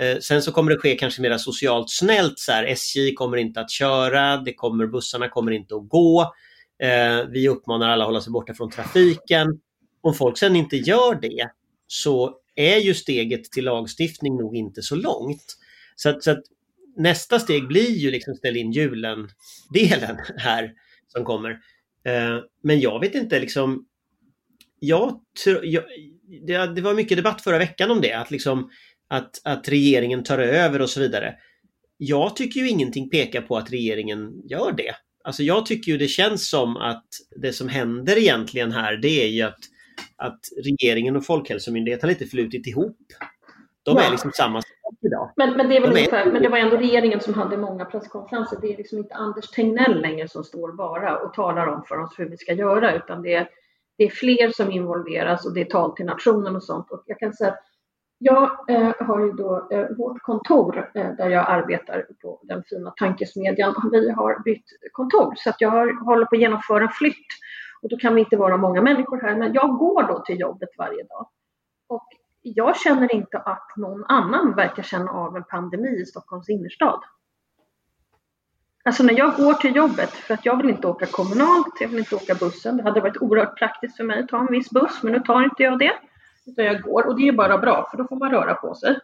Eh, 0.01 0.19
sen 0.19 0.41
så 0.41 0.51
kommer 0.51 0.71
det 0.71 0.77
ske 0.77 0.95
kanske 0.95 1.21
mer 1.21 1.37
socialt 1.37 1.89
snällt 1.89 2.39
så 2.39 2.51
här, 2.51 2.63
SJ 2.63 3.13
kommer 3.13 3.37
inte 3.37 3.59
att 3.59 3.71
köra, 3.71 4.37
det 4.37 4.53
kommer, 4.53 4.87
bussarna 4.87 5.29
kommer 5.29 5.51
inte 5.51 5.75
att 5.75 5.89
gå. 5.89 6.33
Eh, 6.83 7.27
vi 7.29 7.49
uppmanar 7.49 7.89
alla 7.89 8.03
att 8.03 8.07
hålla 8.07 8.21
sig 8.21 8.31
borta 8.31 8.53
från 8.53 8.71
trafiken. 8.71 9.59
Om 10.01 10.13
folk 10.13 10.37
sen 10.37 10.55
inte 10.55 10.77
gör 10.77 11.19
det 11.21 11.49
så 11.87 12.37
är 12.55 12.77
ju 12.77 12.93
steget 12.93 13.43
till 13.43 13.65
lagstiftning 13.65 14.37
nog 14.37 14.55
inte 14.55 14.81
så 14.81 14.95
långt. 14.95 15.57
Så 15.95 16.09
att, 16.09 16.23
så 16.23 16.31
att 16.31 16.43
nästa 16.97 17.39
steg 17.39 17.67
blir 17.67 17.91
ju 17.91 18.11
liksom 18.11 18.35
ställ 18.35 18.57
in 18.57 18.71
julen-delen 18.71 20.17
här 20.37 20.73
som 21.07 21.25
kommer. 21.25 21.51
Eh, 22.05 22.39
men 22.63 22.79
jag 22.79 22.99
vet 22.99 23.15
inte 23.15 23.39
liksom, 23.39 23.85
jag, 24.79 25.21
jag 25.63 25.83
det, 26.47 26.75
det, 26.75 26.81
var 26.81 26.93
mycket 26.93 27.17
debatt 27.17 27.41
förra 27.41 27.57
veckan 27.57 27.91
om 27.91 28.01
det, 28.01 28.13
att, 28.13 28.31
liksom, 28.31 28.69
att, 29.07 29.41
att 29.43 29.69
regeringen 29.69 30.23
tar 30.23 30.39
över 30.39 30.81
och 30.81 30.89
så 30.89 30.99
vidare. 30.99 31.35
Jag 31.97 32.35
tycker 32.35 32.59
ju 32.59 32.69
ingenting 32.69 33.09
pekar 33.09 33.41
på 33.41 33.57
att 33.57 33.71
regeringen 33.71 34.41
gör 34.49 34.71
det. 34.71 34.95
Alltså 35.25 35.43
jag 35.43 35.65
tycker 35.65 35.91
ju 35.91 35.97
det 35.97 36.07
känns 36.07 36.49
som 36.49 36.77
att 36.77 37.05
det 37.35 37.53
som 37.53 37.69
händer 37.69 38.17
egentligen 38.17 38.71
här 38.71 38.97
det 38.97 39.23
är 39.23 39.27
ju 39.27 39.41
att, 39.41 39.59
att 40.15 40.39
regeringen 40.65 41.15
och 41.15 41.25
Folkhälsomyndigheten 41.25 42.09
har 42.09 42.13
lite 42.13 42.25
flutit 42.25 42.67
ihop. 42.67 42.97
De 43.83 43.97
är 43.97 44.11
liksom 44.11 44.31
samma 44.33 44.61
sak 44.61 44.93
idag. 45.01 45.31
Men, 45.35 45.57
men, 45.57 45.69
det 45.69 45.77
är 45.77 45.81
väl 45.81 45.89
ungefär, 45.89 46.31
men 46.31 46.41
det 46.41 46.49
var 46.49 46.57
ändå 46.57 46.77
regeringen 46.77 47.19
som 47.19 47.33
hade 47.33 47.57
många 47.57 47.85
presskonferenser. 47.85 48.57
Det 48.61 48.73
är 48.73 48.77
liksom 48.77 48.97
inte 48.97 49.13
Anders 49.13 49.49
Tegnell 49.49 50.01
längre 50.01 50.27
som 50.27 50.43
står 50.43 50.71
bara 50.71 51.17
och 51.17 51.33
talar 51.33 51.67
om 51.67 51.83
för 51.83 51.97
oss 51.97 52.13
hur 52.17 52.29
vi 52.29 52.37
ska 52.37 52.53
göra 52.53 52.95
utan 52.95 53.21
det 53.21 53.33
är, 53.33 53.49
det 53.97 54.03
är 54.03 54.09
fler 54.09 54.51
som 54.55 54.71
involveras 54.71 55.45
och 55.45 55.53
det 55.53 55.61
är 55.61 55.65
tal 55.65 55.95
till 55.95 56.05
nationen 56.05 56.55
och 56.55 56.63
sånt. 56.63 56.91
Och 56.91 57.03
jag 57.05 57.19
kan 57.19 57.33
säga 57.33 57.51
att 57.51 57.63
jag 58.17 58.69
eh, 58.69 58.93
har 58.99 59.19
ju 59.19 59.31
då 59.31 59.67
eh, 59.71 59.87
vårt 59.97 60.21
kontor 60.21 60.91
eh, 60.93 61.11
där 61.11 61.29
jag 61.29 61.45
arbetar 61.49 62.07
på 62.21 62.39
den 62.43 62.63
fina 62.63 62.91
tankesmedjan. 62.91 63.89
Vi 63.91 64.11
har 64.11 64.43
bytt 64.43 64.65
kontor 64.91 65.33
så 65.37 65.49
att 65.49 65.61
jag 65.61 65.69
har, 65.69 66.05
håller 66.05 66.25
på 66.25 66.35
att 66.35 66.41
genomföra 66.41 66.83
en 66.83 66.89
flytt 66.89 67.27
och 67.81 67.89
då 67.89 67.97
kan 67.97 68.15
vi 68.15 68.21
inte 68.21 68.37
vara 68.37 68.57
många 68.57 68.81
människor 68.81 69.21
här. 69.21 69.35
Men 69.35 69.53
jag 69.53 69.77
går 69.77 70.03
då 70.03 70.19
till 70.19 70.39
jobbet 70.39 70.69
varje 70.77 71.03
dag 71.03 71.27
och 71.87 72.07
jag 72.41 72.77
känner 72.77 73.15
inte 73.15 73.37
att 73.37 73.77
någon 73.77 74.05
annan 74.05 74.55
verkar 74.55 74.83
känna 74.83 75.11
av 75.11 75.35
en 75.35 75.43
pandemi 75.43 76.01
i 76.01 76.05
Stockholms 76.05 76.49
innerstad. 76.49 76.99
Alltså 78.85 79.03
när 79.03 79.17
jag 79.17 79.35
går 79.35 79.53
till 79.53 79.75
jobbet, 79.75 80.09
för 80.09 80.33
att 80.33 80.45
jag 80.45 80.57
vill 80.57 80.69
inte 80.69 80.87
åka 80.87 81.05
kommunalt, 81.05 81.73
jag 81.79 81.87
vill 81.87 81.99
inte 81.99 82.15
åka 82.15 82.35
bussen. 82.35 82.77
Det 82.77 82.83
hade 82.83 83.01
varit 83.01 83.17
oerhört 83.17 83.57
praktiskt 83.57 83.97
för 83.97 84.03
mig 84.03 84.19
att 84.19 84.29
ta 84.29 84.39
en 84.39 84.51
viss 84.51 84.69
buss, 84.69 85.03
men 85.03 85.13
nu 85.13 85.19
tar 85.19 85.43
inte 85.43 85.63
jag 85.63 85.79
det. 85.79 85.93
Utan 86.45 86.65
jag 86.65 86.81
går 86.81 87.07
och 87.07 87.19
det 87.19 87.27
är 87.27 87.31
bara 87.31 87.57
bra, 87.57 87.87
för 87.91 87.97
då 87.97 88.07
får 88.07 88.15
man 88.15 88.31
röra 88.31 88.53
på 88.53 88.75
sig. 88.75 88.99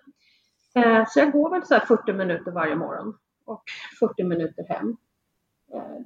Eh, 0.75 1.05
så 1.07 1.19
jag 1.19 1.31
går 1.31 1.49
väl 1.49 1.65
så 1.65 1.79
40 1.79 2.13
minuter 2.13 2.51
varje 2.51 2.75
morgon 2.75 3.17
och 3.45 3.63
40 3.99 4.23
minuter 4.23 4.65
hem. 4.69 4.97
Eh, 5.73 6.01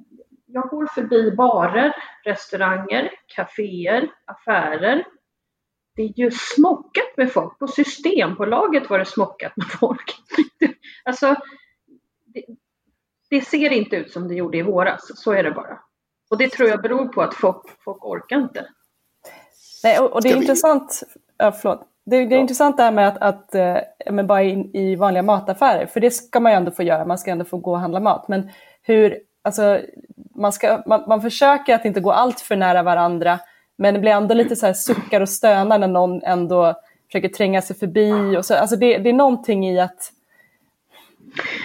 jag 0.46 0.68
går 0.68 0.86
förbi 0.86 1.30
barer, 1.30 1.96
restauranger, 2.24 3.10
kaféer, 3.26 4.08
affärer, 4.24 5.04
det 5.96 6.02
är 6.02 6.12
ju 6.16 6.30
smockat 6.30 7.16
med 7.16 7.32
folk. 7.32 7.58
På 7.58 7.68
Systembolaget 7.68 8.90
var 8.90 8.98
det 8.98 9.04
smockat 9.04 9.56
med 9.56 9.66
folk. 9.66 10.14
alltså, 11.04 11.36
det, 12.24 12.44
det, 13.30 13.40
ser 13.40 13.72
inte 13.72 13.96
ut 13.96 14.12
som 14.12 14.28
det 14.28 14.34
gjorde 14.34 14.58
i 14.58 14.62
våras, 14.62 15.10
så 15.14 15.32
är 15.32 15.42
det 15.42 15.50
bara. 15.50 15.78
Och 16.30 16.38
det 16.38 16.52
tror 16.52 16.68
jag 16.68 16.82
beror 16.82 17.08
på 17.08 17.22
att 17.22 17.34
folk, 17.34 17.62
folk 17.84 18.04
orkar 18.04 18.36
inte. 18.36 18.68
Nej, 19.84 19.98
och, 19.98 20.12
och 20.12 20.22
det 20.22 20.28
är 20.28 20.36
intressant. 20.36 21.02
Ja, 21.38 21.52
förlåt. 21.52 21.88
Det, 22.04 22.16
det 22.16 22.34
är 22.34 22.36
ja. 22.36 22.40
intressant 22.40 22.76
det 22.76 22.82
här 22.82 22.92
med 22.92 23.08
att, 23.08 23.18
att 23.18 23.54
äh, 23.54 23.76
men 24.10 24.26
bara 24.26 24.42
in, 24.42 24.70
i 24.74 24.96
vanliga 24.96 25.22
mataffärer, 25.22 25.86
för 25.86 26.00
det 26.00 26.10
ska 26.10 26.40
man 26.40 26.52
ju 26.52 26.56
ändå 26.56 26.70
få 26.70 26.82
göra, 26.82 27.04
man 27.04 27.18
ska 27.18 27.30
ändå 27.30 27.44
få 27.44 27.56
gå 27.56 27.70
och 27.70 27.80
handla 27.80 28.00
mat. 28.00 28.28
Men 28.28 28.50
hur, 28.82 29.18
alltså, 29.42 29.80
man, 30.34 30.52
ska, 30.52 30.82
man, 30.86 31.04
man 31.08 31.22
försöker 31.22 31.74
att 31.74 31.84
inte 31.84 32.00
gå 32.00 32.12
allt 32.12 32.40
för 32.40 32.56
nära 32.56 32.82
varandra, 32.82 33.38
men 33.78 33.94
det 33.94 34.00
blir 34.00 34.12
ändå 34.12 34.34
lite 34.34 34.56
så 34.56 34.66
här 34.66 34.72
suckar 34.72 35.20
och 35.20 35.28
stönar 35.28 35.78
när 35.78 35.88
någon 35.88 36.22
ändå 36.22 36.74
försöker 37.06 37.28
tränga 37.28 37.62
sig 37.62 37.76
förbi. 37.76 38.36
Och 38.36 38.44
så, 38.44 38.54
alltså 38.54 38.76
det, 38.76 38.98
det 38.98 39.08
är 39.08 39.14
någonting 39.14 39.68
i 39.68 39.80
att 39.80 40.12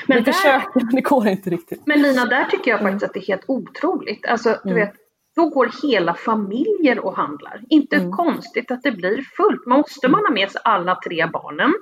men 0.07 0.17
vi 0.17 0.23
där, 0.23 0.31
försöker 0.31 0.85
men 0.85 0.95
det 0.95 1.01
går 1.01 1.27
inte 1.27 1.49
riktigt. 1.49 1.81
Men 1.85 2.01
Lina, 2.01 2.25
där 2.25 2.45
tycker 2.45 2.71
jag 2.71 2.79
faktiskt 2.79 3.03
att 3.03 3.13
det 3.13 3.19
är 3.19 3.27
helt 3.27 3.45
otroligt. 3.47 4.25
Alltså, 4.25 4.59
du 4.63 4.69
mm. 4.69 4.85
vet, 4.85 4.93
då 5.35 5.49
går 5.49 5.71
hela 5.83 6.13
familjer 6.13 6.99
och 6.99 7.15
handlar. 7.15 7.61
Inte 7.69 7.95
mm. 7.95 8.11
konstigt 8.11 8.71
att 8.71 8.83
det 8.83 8.91
blir 8.91 9.21
fullt. 9.21 9.65
Måste 9.65 10.07
man 10.07 10.25
ha 10.25 10.31
med 10.31 10.51
sig 10.51 10.61
alla 10.63 10.95
tre 10.95 11.25
barnen 11.25 11.73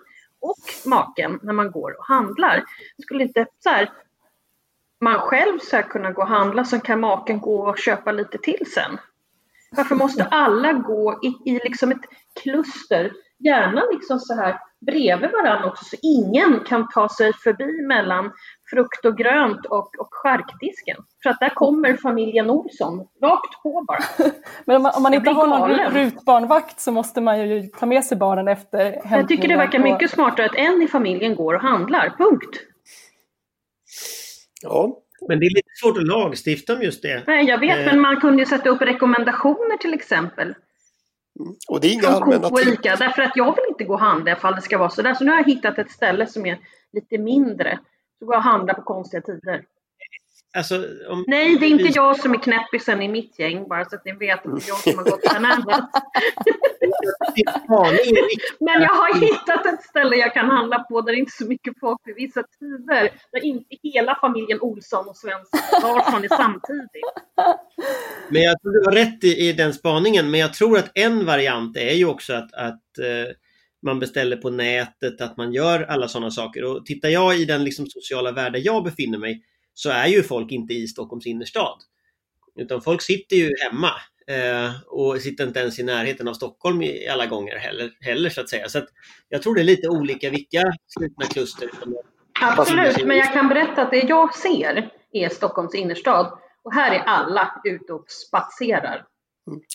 och 0.41 0.89
maken 0.89 1.39
när 1.43 1.53
man 1.53 1.71
går 1.71 1.99
och 1.99 2.05
handlar? 2.05 2.63
Skulle 3.01 3.23
inte 3.23 3.45
så 3.59 3.69
här, 3.69 3.91
man 5.01 5.19
själv 5.19 5.59
så 5.59 5.81
kunna 5.81 6.11
gå 6.11 6.21
och 6.21 6.27
handla 6.27 6.63
så 6.63 6.79
kan 6.79 6.99
maken 6.99 7.39
gå 7.39 7.69
och 7.69 7.77
köpa 7.77 8.11
lite 8.11 8.37
till 8.37 8.71
sen? 8.73 8.97
Varför 9.71 9.95
måste 9.95 10.23
alla 10.23 10.73
gå 10.73 11.19
i, 11.23 11.51
i 11.51 11.59
liksom 11.63 11.91
ett 11.91 12.05
kluster, 12.43 13.11
gärna 13.37 13.83
liksom 13.91 14.19
så 14.19 14.35
här 14.35 14.59
bredvid 14.85 15.31
varandra 15.31 15.69
också, 15.69 15.85
så 15.85 15.95
ingen 16.01 16.59
kan 16.59 16.87
ta 16.89 17.09
sig 17.09 17.33
förbi 17.33 17.81
mellan 17.81 18.31
frukt 18.69 19.05
och 19.05 19.17
grönt 19.17 19.65
och, 19.65 19.99
och 19.99 20.09
charkdisken. 20.11 20.97
För 21.23 21.29
att 21.29 21.39
där 21.39 21.49
kommer 21.49 21.97
familjen 21.97 22.49
Olsson 22.49 23.07
rakt 23.21 23.63
på 23.63 23.85
bara. 23.87 24.29
Men 24.65 24.75
om 24.75 24.83
man, 24.83 24.91
om 24.95 25.03
man 25.03 25.13
inte 25.13 25.31
har 25.31 25.47
någon 25.47 25.93
rutbarnvakt 25.93 26.79
så 26.79 26.91
måste 26.91 27.21
man 27.21 27.49
ju 27.49 27.63
ta 27.63 27.85
med 27.85 28.03
sig 28.03 28.17
barnen 28.17 28.47
efter 28.47 28.83
hämtningen. 28.83 29.19
Jag 29.19 29.27
tycker 29.27 29.47
det 29.47 29.57
verkar 29.57 29.79
mycket 29.79 30.11
smartare 30.11 30.45
att 30.45 30.55
en 30.55 30.81
i 30.81 30.87
familjen 30.87 31.35
går 31.35 31.53
och 31.53 31.61
handlar, 31.61 32.15
punkt. 32.17 32.59
Ja, 34.61 34.97
men 35.27 35.39
det 35.39 35.45
är 35.45 35.49
lite 35.49 35.69
svårt 35.81 35.97
att 35.97 36.07
lagstifta 36.07 36.73
om 36.73 36.81
just 36.81 37.01
det. 37.01 37.23
Nej, 37.27 37.45
jag 37.45 37.57
vet, 37.57 37.79
eh. 37.79 37.85
men 37.85 37.99
man 38.01 38.19
kunde 38.19 38.39
ju 38.39 38.45
sätta 38.45 38.69
upp 38.69 38.81
rekommendationer 38.81 39.77
till 39.77 39.93
exempel. 39.93 40.55
Och 41.67 41.79
det 41.81 41.87
är 41.87 41.93
inga 41.93 42.07
allmänna 42.07 42.49
tips. 42.49 42.81
Därför 42.83 43.21
att 43.21 43.35
jag 43.35 43.55
vill 43.55 43.65
inte 43.69 43.83
gå 43.83 43.93
och 43.93 43.99
handla 43.99 44.31
ifall 44.31 44.55
det 44.55 44.61
ska 44.61 44.77
vara 44.77 44.89
sådär. 44.89 45.13
Så 45.13 45.23
nu 45.23 45.31
har 45.31 45.37
jag 45.37 45.45
hittat 45.45 45.79
ett 45.79 45.91
ställe 45.91 46.27
som 46.27 46.45
är 46.45 46.59
lite 46.93 47.17
mindre. 47.17 47.79
Så 48.19 48.25
går 48.25 48.35
jag 48.35 48.39
och 48.39 48.43
handlar 48.43 48.73
på 48.73 48.81
konstiga 48.81 49.21
tider. 49.21 49.65
Alltså, 50.57 50.85
om... 51.09 51.23
Nej, 51.27 51.57
det 51.57 51.65
är 51.65 51.69
inte 51.69 51.91
jag 51.95 52.19
som 52.19 52.33
är 52.33 52.37
knäppisen 52.37 53.01
i 53.01 53.07
mitt 53.07 53.39
gäng, 53.39 53.67
bara 53.67 53.85
så 53.85 53.95
att 53.95 54.05
ni 54.05 54.11
vet 54.11 54.37
att 54.37 54.43
det 54.43 54.49
är 54.49 54.67
jag 54.67 54.77
som 54.77 54.97
har 54.97 55.03
gått 55.03 55.33
bananas. 55.33 55.89
Men 58.59 58.81
jag 58.81 58.89
har 58.89 59.19
hittat 59.19 59.65
ett 59.65 59.83
ställe 59.83 60.15
jag 60.15 60.33
kan 60.33 60.49
handla 60.49 60.79
på 60.79 61.01
där 61.01 61.13
det 61.13 61.19
inte 61.19 61.29
är 61.29 61.43
så 61.43 61.49
mycket 61.49 61.73
folk 61.79 61.99
vid 62.05 62.15
vissa 62.15 62.43
tider. 62.59 63.11
Där 63.31 63.43
inte 63.43 63.75
hela 63.83 64.15
familjen 64.15 64.61
Olsson 64.61 65.09
och 65.09 65.17
Svensson 65.17 65.59
Larsson 65.81 66.23
är 66.23 66.27
samtidigt. 66.27 67.03
Men 68.29 68.41
jag 68.41 68.61
tror 68.61 68.71
du 68.71 68.85
har 68.85 69.05
rätt 69.05 69.23
i, 69.23 69.49
i, 69.49 69.53
den 69.53 69.73
spaningen, 69.73 70.31
men 70.31 70.39
jag 70.39 70.53
tror 70.53 70.77
att 70.77 70.91
en 70.93 71.25
variant 71.25 71.77
är 71.77 71.93
ju 71.93 72.05
också 72.05 72.33
att, 72.33 72.53
att 72.53 72.97
eh, 72.99 73.33
man 73.81 73.99
beställer 73.99 74.37
på 74.37 74.49
nätet, 74.49 75.21
att 75.21 75.37
man 75.37 75.53
gör 75.53 75.83
alla 75.83 76.07
sådana 76.07 76.31
saker. 76.31 76.63
Och 76.63 76.85
tittar 76.85 77.09
jag 77.09 77.37
i 77.37 77.45
den 77.45 77.63
liksom, 77.63 77.87
sociala 77.87 78.31
värld 78.31 78.53
där 78.53 78.61
jag 78.65 78.83
befinner 78.83 79.17
mig 79.17 79.43
så 79.79 79.89
är 79.89 80.07
ju 80.07 80.23
folk 80.23 80.51
inte 80.51 80.73
i 80.73 80.87
Stockholms 80.87 81.27
innerstad. 81.27 81.77
Utan 82.55 82.81
folk 82.81 83.01
sitter 83.01 83.35
ju 83.35 83.49
hemma 83.63 83.91
eh, 84.27 84.71
och 84.87 85.21
sitter 85.21 85.47
inte 85.47 85.59
ens 85.59 85.79
i 85.79 85.83
närheten 85.83 86.27
av 86.27 86.33
Stockholm 86.33 86.81
i, 86.81 87.07
alla 87.07 87.25
gånger 87.25 87.57
heller, 87.57 87.91
heller 88.01 88.29
så 88.29 88.41
att 88.41 88.49
säga. 88.49 88.69
Så 88.69 88.77
att 88.77 88.87
jag 89.29 89.41
tror 89.41 89.55
det 89.55 89.61
är 89.61 89.65
lite 89.65 89.87
olika 89.87 90.29
vilka 90.29 90.63
slutna 90.87 91.25
kluster. 91.25 91.69
Absolut, 92.41 93.05
men 93.05 93.17
jag 93.17 93.33
kan 93.33 93.47
berätta 93.47 93.81
att 93.81 93.91
det 93.91 94.03
jag 94.07 94.35
ser 94.35 94.89
är 95.11 95.29
Stockholms 95.29 95.75
innerstad 95.75 96.39
och 96.63 96.73
här 96.73 96.95
är 96.95 96.99
alla 96.99 97.61
ute 97.63 97.93
och 97.93 98.05
spatserar. 98.11 99.05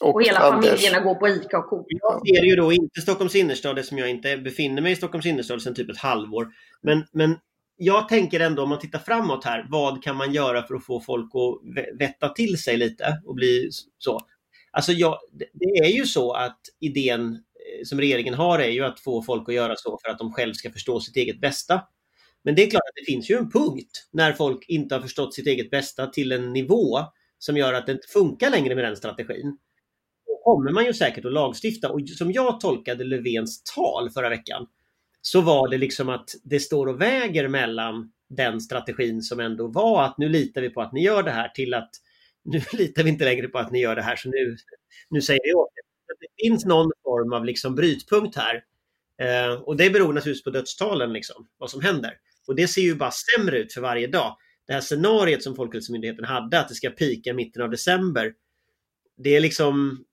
Och, 0.02 0.14
och 0.14 0.22
hela 0.22 0.38
Anders. 0.38 0.66
familjerna 0.66 1.00
går 1.00 1.14
på 1.14 1.28
ICA 1.28 1.58
och 1.58 1.68
Coop. 1.68 1.86
Jag 1.88 2.28
ser 2.28 2.44
ju 2.44 2.56
då 2.56 2.72
inte 2.72 3.00
Stockholms 3.00 3.34
innerstad 3.34 3.78
eftersom 3.78 3.98
jag 3.98 4.10
inte 4.10 4.36
befinner 4.36 4.82
mig 4.82 4.92
i 4.92 4.96
Stockholms 4.96 5.26
innerstad 5.26 5.62
sedan 5.62 5.74
typ 5.74 5.90
ett 5.90 5.98
halvår. 5.98 6.48
Men, 6.82 7.04
men 7.12 7.38
jag 7.76 8.08
tänker 8.08 8.40
ändå 8.40 8.62
om 8.62 8.68
man 8.68 8.78
tittar 8.78 8.98
framåt 8.98 9.44
här, 9.44 9.66
vad 9.70 10.02
kan 10.02 10.16
man 10.16 10.32
göra 10.32 10.62
för 10.66 10.74
att 10.74 10.86
få 10.86 11.00
folk 11.00 11.30
att 11.34 11.98
vätta 11.98 12.28
till 12.28 12.62
sig 12.62 12.76
lite 12.76 13.22
och 13.24 13.34
bli 13.34 13.68
så? 13.98 14.20
Alltså 14.70 14.92
jag, 14.92 15.18
det 15.52 15.64
är 15.64 15.96
ju 15.96 16.06
så 16.06 16.32
att 16.32 16.60
idén 16.80 17.32
eh, 17.32 17.84
som 17.84 18.00
regeringen 18.00 18.34
har 18.34 18.58
är 18.58 18.70
ju 18.70 18.84
att 18.84 19.00
få 19.00 19.22
folk 19.22 19.48
att 19.48 19.54
göra 19.54 19.76
så 19.76 19.98
för 20.04 20.10
att 20.10 20.18
de 20.18 20.32
själv 20.32 20.52
ska 20.52 20.70
förstå 20.70 21.00
sitt 21.00 21.16
eget 21.16 21.40
bästa. 21.40 21.82
Men 22.44 22.54
det 22.54 22.62
är 22.62 22.70
klart 22.70 22.82
att 22.88 23.04
det 23.06 23.12
finns 23.12 23.30
ju 23.30 23.36
en 23.36 23.50
punkt 23.50 24.08
när 24.12 24.32
folk 24.32 24.68
inte 24.68 24.94
har 24.94 25.02
förstått 25.02 25.34
sitt 25.34 25.46
eget 25.46 25.70
bästa 25.70 26.06
till 26.06 26.32
en 26.32 26.52
nivå 26.52 26.98
som 27.38 27.56
gör 27.56 27.72
att 27.72 27.86
det 27.86 27.92
inte 27.92 28.08
funkar 28.08 28.50
längre 28.50 28.74
med 28.74 28.84
den 28.84 28.96
strategin. 28.96 29.58
Då 30.26 30.36
kommer 30.44 30.72
man 30.72 30.84
ju 30.84 30.94
säkert 30.94 31.24
att 31.24 31.32
lagstifta 31.32 31.90
och 31.90 32.08
som 32.08 32.32
jag 32.32 32.60
tolkade 32.60 33.04
Löfvens 33.04 33.62
tal 33.62 34.10
förra 34.10 34.28
veckan 34.28 34.66
så 35.26 35.40
var 35.40 35.68
det 35.68 35.78
liksom 35.78 36.08
att 36.08 36.34
det 36.42 36.60
står 36.60 36.86
och 36.86 37.00
väger 37.00 37.48
mellan 37.48 38.12
den 38.28 38.60
strategin 38.60 39.22
som 39.22 39.40
ändå 39.40 39.66
var 39.66 40.04
att 40.04 40.18
nu 40.18 40.28
litar 40.28 40.60
vi 40.60 40.70
på 40.70 40.80
att 40.80 40.92
ni 40.92 41.02
gör 41.02 41.22
det 41.22 41.30
här 41.30 41.48
till 41.48 41.74
att 41.74 41.90
nu 42.44 42.60
litar 42.72 43.02
vi 43.02 43.10
inte 43.10 43.24
längre 43.24 43.48
på 43.48 43.58
att 43.58 43.72
ni 43.72 43.80
gör 43.80 43.96
det 43.96 44.02
här 44.02 44.16
så 44.16 44.28
nu, 44.28 44.56
nu 45.10 45.22
säger 45.22 45.40
vi 45.44 45.54
åt 45.54 45.68
er. 45.76 46.16
Det 46.20 46.44
finns 46.44 46.64
någon 46.64 46.90
form 47.02 47.32
av 47.32 47.44
liksom 47.44 47.74
brytpunkt 47.74 48.36
här. 48.36 48.64
Eh, 49.22 49.54
och 49.54 49.76
det 49.76 49.90
beror 49.90 50.12
naturligtvis 50.12 50.44
på 50.44 50.50
dödstalen, 50.50 51.12
liksom, 51.12 51.48
vad 51.58 51.70
som 51.70 51.80
händer. 51.80 52.14
Och 52.46 52.54
det 52.54 52.68
ser 52.68 52.82
ju 52.82 52.94
bara 52.94 53.10
sämre 53.10 53.58
ut 53.58 53.72
för 53.72 53.80
varje 53.80 54.06
dag. 54.06 54.36
Det 54.66 54.72
här 54.72 54.80
scenariet 54.80 55.42
som 55.42 55.56
Folkhälsomyndigheten 55.56 56.24
hade, 56.24 56.60
att 56.60 56.68
det 56.68 56.74
ska 56.74 56.90
pika 56.90 57.34
mitten 57.34 57.62
av 57.62 57.70
december. 57.70 58.32
Det 59.16 59.36
är 59.36 59.40
liksom, 59.40 60.04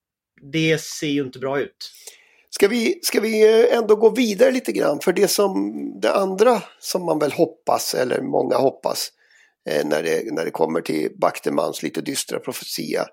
det 0.42 0.82
ser 0.82 1.08
ju 1.08 1.22
inte 1.22 1.40
bra 1.40 1.60
ut. 1.60 1.92
Ska 2.56 2.68
vi, 2.68 3.00
ska 3.04 3.20
vi 3.20 3.64
eh, 3.64 3.78
ändå 3.78 3.96
gå 3.96 4.10
vidare 4.10 4.52
lite 4.52 4.72
grann? 4.72 5.00
För 5.00 5.14
det 5.14 5.28
som 5.28 5.74
det 6.02 6.14
andra 6.14 6.64
som 6.80 7.06
man 7.06 7.20
väl 7.20 7.32
hoppas, 7.32 7.94
eller 7.94 8.22
många 8.22 8.56
hoppas, 8.56 9.10
eh, 9.70 9.86
när, 9.86 10.04
det, 10.04 10.34
när 10.34 10.46
det 10.46 10.52
kommer 10.52 10.82
till 10.82 11.12
Backtemans 11.22 11.84
lite 11.84 12.02
dystra 12.02 12.40
profetia, 12.40 13.06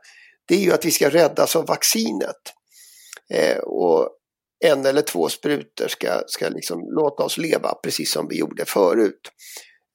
det 0.49 0.55
är 0.55 0.59
ju 0.59 0.73
att 0.73 0.85
vi 0.85 0.91
ska 0.91 1.11
räddas 1.11 1.57
av 1.57 1.67
vaccinet. 1.67 2.37
Eh, 3.35 3.59
och 3.59 4.09
en 4.65 4.87
eller 4.87 5.03
två 5.03 5.29
sprutor 5.29 5.89
ska, 5.89 6.23
ska 6.27 6.49
liksom 6.49 6.81
låta 6.91 7.25
oss 7.25 7.39
leva 7.39 7.75
precis 7.83 8.13
som 8.13 8.29
vi 8.29 8.39
gjorde 8.39 8.65
förut. 8.65 9.31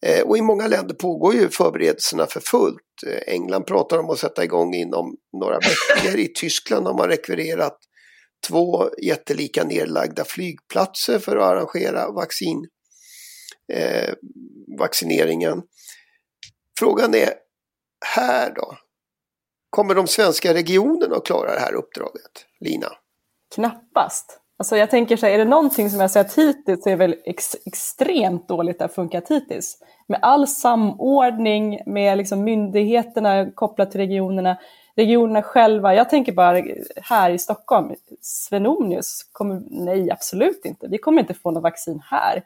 Eh, 0.06 0.22
och 0.22 0.38
i 0.38 0.42
många 0.42 0.68
länder 0.68 0.96
pågår 0.96 1.34
ju 1.34 1.50
förberedelserna 1.50 2.26
för 2.26 2.40
fullt. 2.40 3.04
Eh, 3.08 3.34
England 3.34 3.64
pratar 3.66 3.98
om 3.98 4.10
att 4.10 4.20
sätta 4.20 4.44
igång 4.44 4.74
inom 4.74 5.16
några 5.42 5.60
veckor. 5.60 6.20
I 6.20 6.28
Tyskland 6.28 6.88
har 6.88 6.94
man 6.94 7.08
rekvirerat 7.08 7.78
två 8.48 8.90
jättelika 9.02 9.64
nedlagda 9.64 10.24
flygplatser 10.26 11.20
för 11.20 11.38
att 11.38 11.44
arrangera 11.44 12.12
vaccin, 12.12 12.68
eh, 13.74 14.14
vaccineringen. 14.80 15.62
Frågan 16.80 17.16
är 17.16 17.34
här 18.16 18.54
då? 18.56 18.78
Kommer 19.70 19.96
de 19.96 20.08
svenska 20.08 20.54
regionerna 20.54 21.16
att 21.16 21.26
klara 21.26 21.54
det 21.54 21.60
här 21.60 21.74
uppdraget? 21.74 22.46
Lina? 22.60 22.88
Knappast. 23.56 24.40
Alltså 24.58 24.78
jag 24.78 24.90
tänker 24.90 25.18
så 25.18 25.26
här, 25.26 25.34
är 25.34 25.38
det 25.38 25.46
någonting 25.46 25.90
som 25.90 26.00
jag 26.00 26.12
sett 26.12 26.38
hittills 26.38 26.84
så 26.84 26.90
är 26.90 26.92
det 26.92 26.98
väl 26.98 27.16
ex 27.26 27.56
extremt 27.66 28.48
dåligt 28.48 28.80
det 28.80 28.84
har 28.84 28.90
funkat 28.90 29.30
hittills. 29.30 29.78
Med 30.08 30.20
all 30.22 30.48
samordning 30.48 31.80
med 31.86 32.18
liksom 32.18 32.44
myndigheterna 32.44 33.52
kopplat 33.52 33.92
till 33.92 34.00
regionerna, 34.00 34.58
regionerna 34.96 35.42
själva. 35.42 35.96
Jag 35.96 36.10
tänker 36.10 36.32
bara 36.32 36.62
här 37.02 37.30
i 37.30 37.38
Stockholm, 37.38 37.96
Svenonius, 38.22 39.24
kommer, 39.32 39.62
nej 39.70 40.12
absolut 40.12 40.66
inte. 40.66 40.88
Vi 40.88 40.98
kommer 40.98 41.22
inte 41.22 41.34
få 41.34 41.52
något 41.52 41.64
vaccin 41.64 42.02
här. 42.06 42.44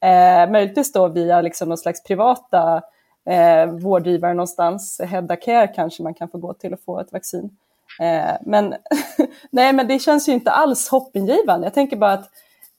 Eh, 0.00 0.50
möjligtvis 0.50 0.92
då 0.92 1.08
via 1.08 1.40
liksom 1.40 1.68
någon 1.68 1.78
slags 1.78 2.02
privata 2.02 2.82
eh, 3.26 3.66
vårdgivare 3.66 4.34
någonstans, 4.34 5.00
Hedda 5.04 5.36
Care 5.36 5.66
kanske 5.66 6.02
man 6.02 6.14
kan 6.14 6.28
få 6.28 6.38
gå 6.38 6.54
till 6.54 6.72
och 6.72 6.80
få 6.80 7.00
ett 7.00 7.12
vaccin. 7.12 7.56
Eh, 8.00 8.36
men, 8.40 8.74
nej, 9.50 9.72
men 9.72 9.88
det 9.88 9.98
känns 9.98 10.28
ju 10.28 10.32
inte 10.32 10.50
alls 10.50 10.88
hoppingivande. 10.88 11.66
Jag 11.66 11.74
tänker 11.74 11.96
bara 11.96 12.12
att, 12.12 12.30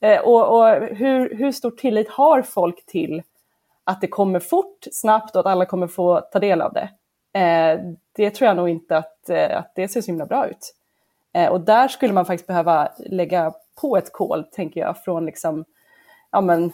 eh, 0.01 0.19
och, 0.19 0.60
och 0.60 0.88
hur, 0.88 1.36
hur 1.36 1.51
stor 1.51 1.72
tillit 1.72 2.10
har 2.10 2.41
folk 2.41 2.86
till 2.86 3.24
att 3.84 4.01
det 4.01 4.07
kommer 4.07 4.39
fort, 4.39 4.88
snabbt 4.91 5.36
och 5.36 5.39
att 5.39 5.45
alla 5.45 5.65
kommer 5.65 5.88
få 5.88 6.22
ta 6.31 6.39
del 6.39 6.62
av 6.62 6.74
det? 6.74 6.89
Eh, 7.36 7.80
det 8.15 8.30
tror 8.30 8.48
jag 8.48 8.58
nog 8.58 8.70
inte 8.70 8.98
att, 8.98 9.30
eh, 9.30 9.58
att 9.58 9.72
det 9.75 9.88
ser 9.88 10.01
så 10.01 10.08
himla 10.08 10.25
bra 10.25 10.48
ut. 10.48 10.75
Eh, 11.34 11.51
och 11.51 11.62
där 11.62 11.88
skulle 11.88 12.13
man 12.13 12.25
faktiskt 12.25 12.48
behöva 12.48 12.92
lägga 12.98 13.54
på 13.82 13.98
ett 13.98 14.12
kol, 14.12 14.44
tänker 14.44 14.82
jag, 14.82 15.04
från 15.04 15.25
liksom, 15.25 15.65
ja 16.32 16.42
men, 16.42 16.74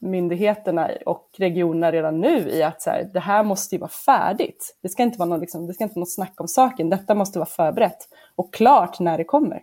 myndigheterna 0.00 0.90
och 1.06 1.28
regionerna 1.36 1.92
redan 1.92 2.20
nu 2.20 2.50
i 2.50 2.62
att 2.62 2.82
så 2.82 2.90
här, 2.90 3.10
det 3.12 3.20
här 3.20 3.44
måste 3.44 3.74
ju 3.74 3.78
vara 3.78 3.90
färdigt. 3.90 4.76
Det 4.82 4.88
ska 4.88 5.02
inte 5.02 5.18
vara 5.18 5.28
något, 5.28 5.40
liksom, 5.40 5.66
det 5.66 5.74
ska 5.74 5.84
inte 5.84 5.94
vara 5.94 6.00
något 6.00 6.14
snack 6.14 6.40
om 6.40 6.48
saken. 6.48 6.90
Detta 6.90 7.14
måste 7.14 7.38
vara 7.38 7.48
förberett 7.48 8.08
och 8.34 8.54
klart 8.54 9.00
när 9.00 9.18
det 9.18 9.24
kommer. 9.24 9.62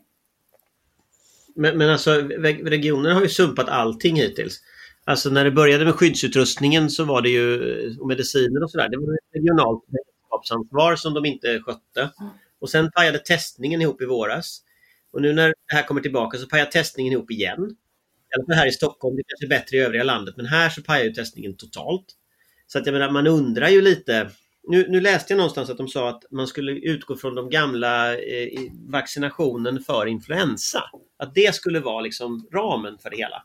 Men, 1.56 1.78
men 1.78 1.90
alltså 1.90 2.12
regionerna 2.12 3.16
har 3.16 3.22
ju 3.22 3.30
sumpat 3.30 3.70
allting 3.70 4.16
hittills. 4.16 4.60
Alltså 5.10 5.30
när 5.30 5.44
det 5.44 5.52
började 5.52 5.86
med 5.86 5.96
skyddsutrustningen 5.96 6.90
så 6.90 7.04
var 7.04 7.22
det 7.22 7.30
ju, 7.30 7.56
och 8.00 8.08
mediciner 8.08 8.64
och 8.64 8.72
sådär, 8.72 8.90
det 8.90 8.98
var 8.98 9.14
ett 9.14 9.36
regionalt 9.36 9.84
beredskapsansvar 9.88 10.96
som 10.96 11.14
de 11.14 11.26
inte 11.26 11.60
skötte. 11.60 12.10
Och 12.60 12.70
sen 12.70 12.92
pajade 12.92 13.20
testningen 13.20 13.82
ihop 13.82 14.02
i 14.02 14.06
våras. 14.06 14.62
Och 15.14 15.22
nu 15.22 15.34
när 15.34 15.48
det 15.48 15.76
här 15.76 15.84
kommer 15.84 16.02
tillbaka 16.02 16.38
så 16.38 16.48
pajar 16.48 16.66
testningen 16.66 17.14
ihop 17.14 17.32
igen. 17.32 17.60
I 17.60 18.36
alla 18.36 18.46
fall 18.46 18.56
här 18.56 18.68
i 18.68 18.72
Stockholm, 18.72 19.16
det 19.16 19.24
kanske 19.28 19.46
är 19.46 19.60
bättre 19.60 19.78
i 19.78 19.80
övriga 19.80 20.04
landet, 20.04 20.34
men 20.38 20.46
här 20.46 20.70
så 20.70 20.82
pajar 20.82 21.06
ju 21.06 21.14
testningen 21.14 21.58
totalt. 21.58 22.06
Så 22.68 22.80
att 22.80 22.86
jag 22.86 22.94
menar, 22.94 23.12
man 23.12 23.28
undrar 23.28 23.70
ju 23.70 23.82
lite. 23.82 24.30
Nu, 24.68 24.88
nu 24.90 25.02
läste 25.02 25.34
jag 25.34 25.38
någonstans 25.38 25.70
att 25.70 25.78
de 25.78 25.88
sa 25.88 26.10
att 26.10 26.24
man 26.32 26.48
skulle 26.48 26.72
utgå 26.72 27.16
från 27.16 27.36
de 27.36 27.50
gamla 27.50 28.18
eh, 28.18 28.50
vaccinationen 28.88 29.80
för 29.80 30.06
influensa. 30.06 30.84
Att 31.18 31.36
det 31.36 31.56
skulle 31.56 31.80
vara 31.80 32.02
liksom 32.02 32.48
ramen 32.54 32.98
för 32.98 33.10
det 33.10 33.18
hela. 33.18 33.44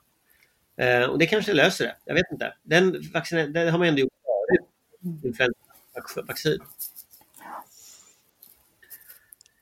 Eh, 0.77 1.11
och 1.11 1.19
det 1.19 1.27
kanske 1.27 1.53
löser 1.53 1.85
det. 1.85 1.97
Jag 2.05 2.15
vet 2.15 2.33
inte. 2.33 2.55
Den, 2.63 3.03
vaccin, 3.15 3.53
den 3.53 3.69
har 3.69 3.79
man 3.79 3.89
ändå 3.89 4.01
gjort 4.01 4.13
förut. 4.25 5.25
Influensavaccin. 5.25 6.59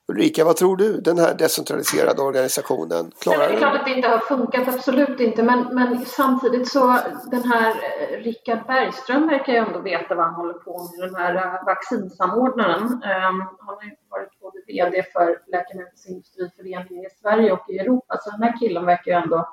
Ulrika, 0.08 0.44
vad 0.44 0.56
tror 0.56 0.76
du? 0.76 1.00
Den 1.00 1.18
här 1.18 1.34
decentraliserade 1.34 2.22
organisationen, 2.22 3.12
klarar 3.20 3.48
Det 3.48 3.54
är 3.54 3.58
klart 3.58 3.74
att 3.74 3.84
det 3.84 3.94
inte 3.94 4.08
har 4.08 4.18
funkat, 4.18 4.68
absolut 4.68 5.20
inte. 5.20 5.42
Men, 5.42 5.74
men 5.74 6.04
samtidigt 6.06 6.68
så 6.68 6.98
den 7.30 7.44
här 7.44 7.70
eh, 7.70 8.18
Rickard 8.18 8.66
Bergström 8.66 9.28
verkar 9.28 9.52
ju 9.52 9.58
ändå 9.58 9.78
veta 9.78 10.14
vad 10.14 10.24
han 10.24 10.34
håller 10.34 10.54
på 10.54 10.88
med, 10.90 11.08
den 11.08 11.16
här 11.16 11.34
uh, 11.34 11.66
vaccinsamordnaren. 11.66 12.82
Um, 12.82 13.00
han 13.02 13.56
har 13.58 13.82
ju 13.82 13.90
varit 14.08 14.40
både 14.40 14.58
VD 14.66 15.02
för 15.12 15.38
Läkemedelsindustriföreningen 15.52 17.04
i 17.04 17.08
Sverige 17.20 17.52
och 17.52 17.70
i 17.70 17.78
Europa, 17.78 18.18
så 18.20 18.30
den 18.30 18.42
här 18.42 18.58
killen 18.58 18.86
verkar 18.86 19.12
ju 19.12 19.18
ändå 19.18 19.48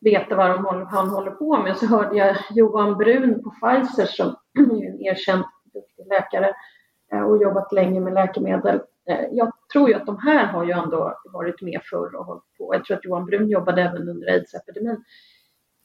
veta 0.00 0.36
vad 0.36 0.50
de, 0.50 0.86
han 0.90 1.08
håller 1.08 1.30
på 1.30 1.56
med. 1.56 1.76
Så 1.76 1.86
hörde 1.86 2.16
jag 2.16 2.36
Johan 2.50 2.96
Brun 2.98 3.42
på 3.42 3.50
Pfizer 3.50 4.06
som 4.06 4.26
är 4.58 4.90
en 4.90 5.00
erkänd 5.00 5.44
duktig 5.64 6.06
läkare 6.06 6.52
eh, 7.12 7.22
och 7.22 7.42
jobbat 7.42 7.72
länge 7.72 8.00
med 8.00 8.14
läkemedel 8.14 8.80
eh, 9.08 9.26
jag 9.32 9.52
tror 9.72 9.88
ju 9.88 9.94
att 9.94 10.06
de 10.06 10.18
här 10.18 10.46
har 10.46 10.64
ju 10.64 10.72
ändå 10.72 11.18
varit 11.32 11.62
med 11.62 11.80
förr 11.84 12.16
och 12.16 12.24
hållit 12.24 12.44
på. 12.58 12.74
Jag 12.74 12.84
tror 12.84 12.96
att 12.96 13.04
Johan 13.04 13.26
Brun 13.26 13.48
jobbade 13.48 13.82
även 13.82 14.08
under 14.08 14.26
aids-epidemin. 14.26 15.04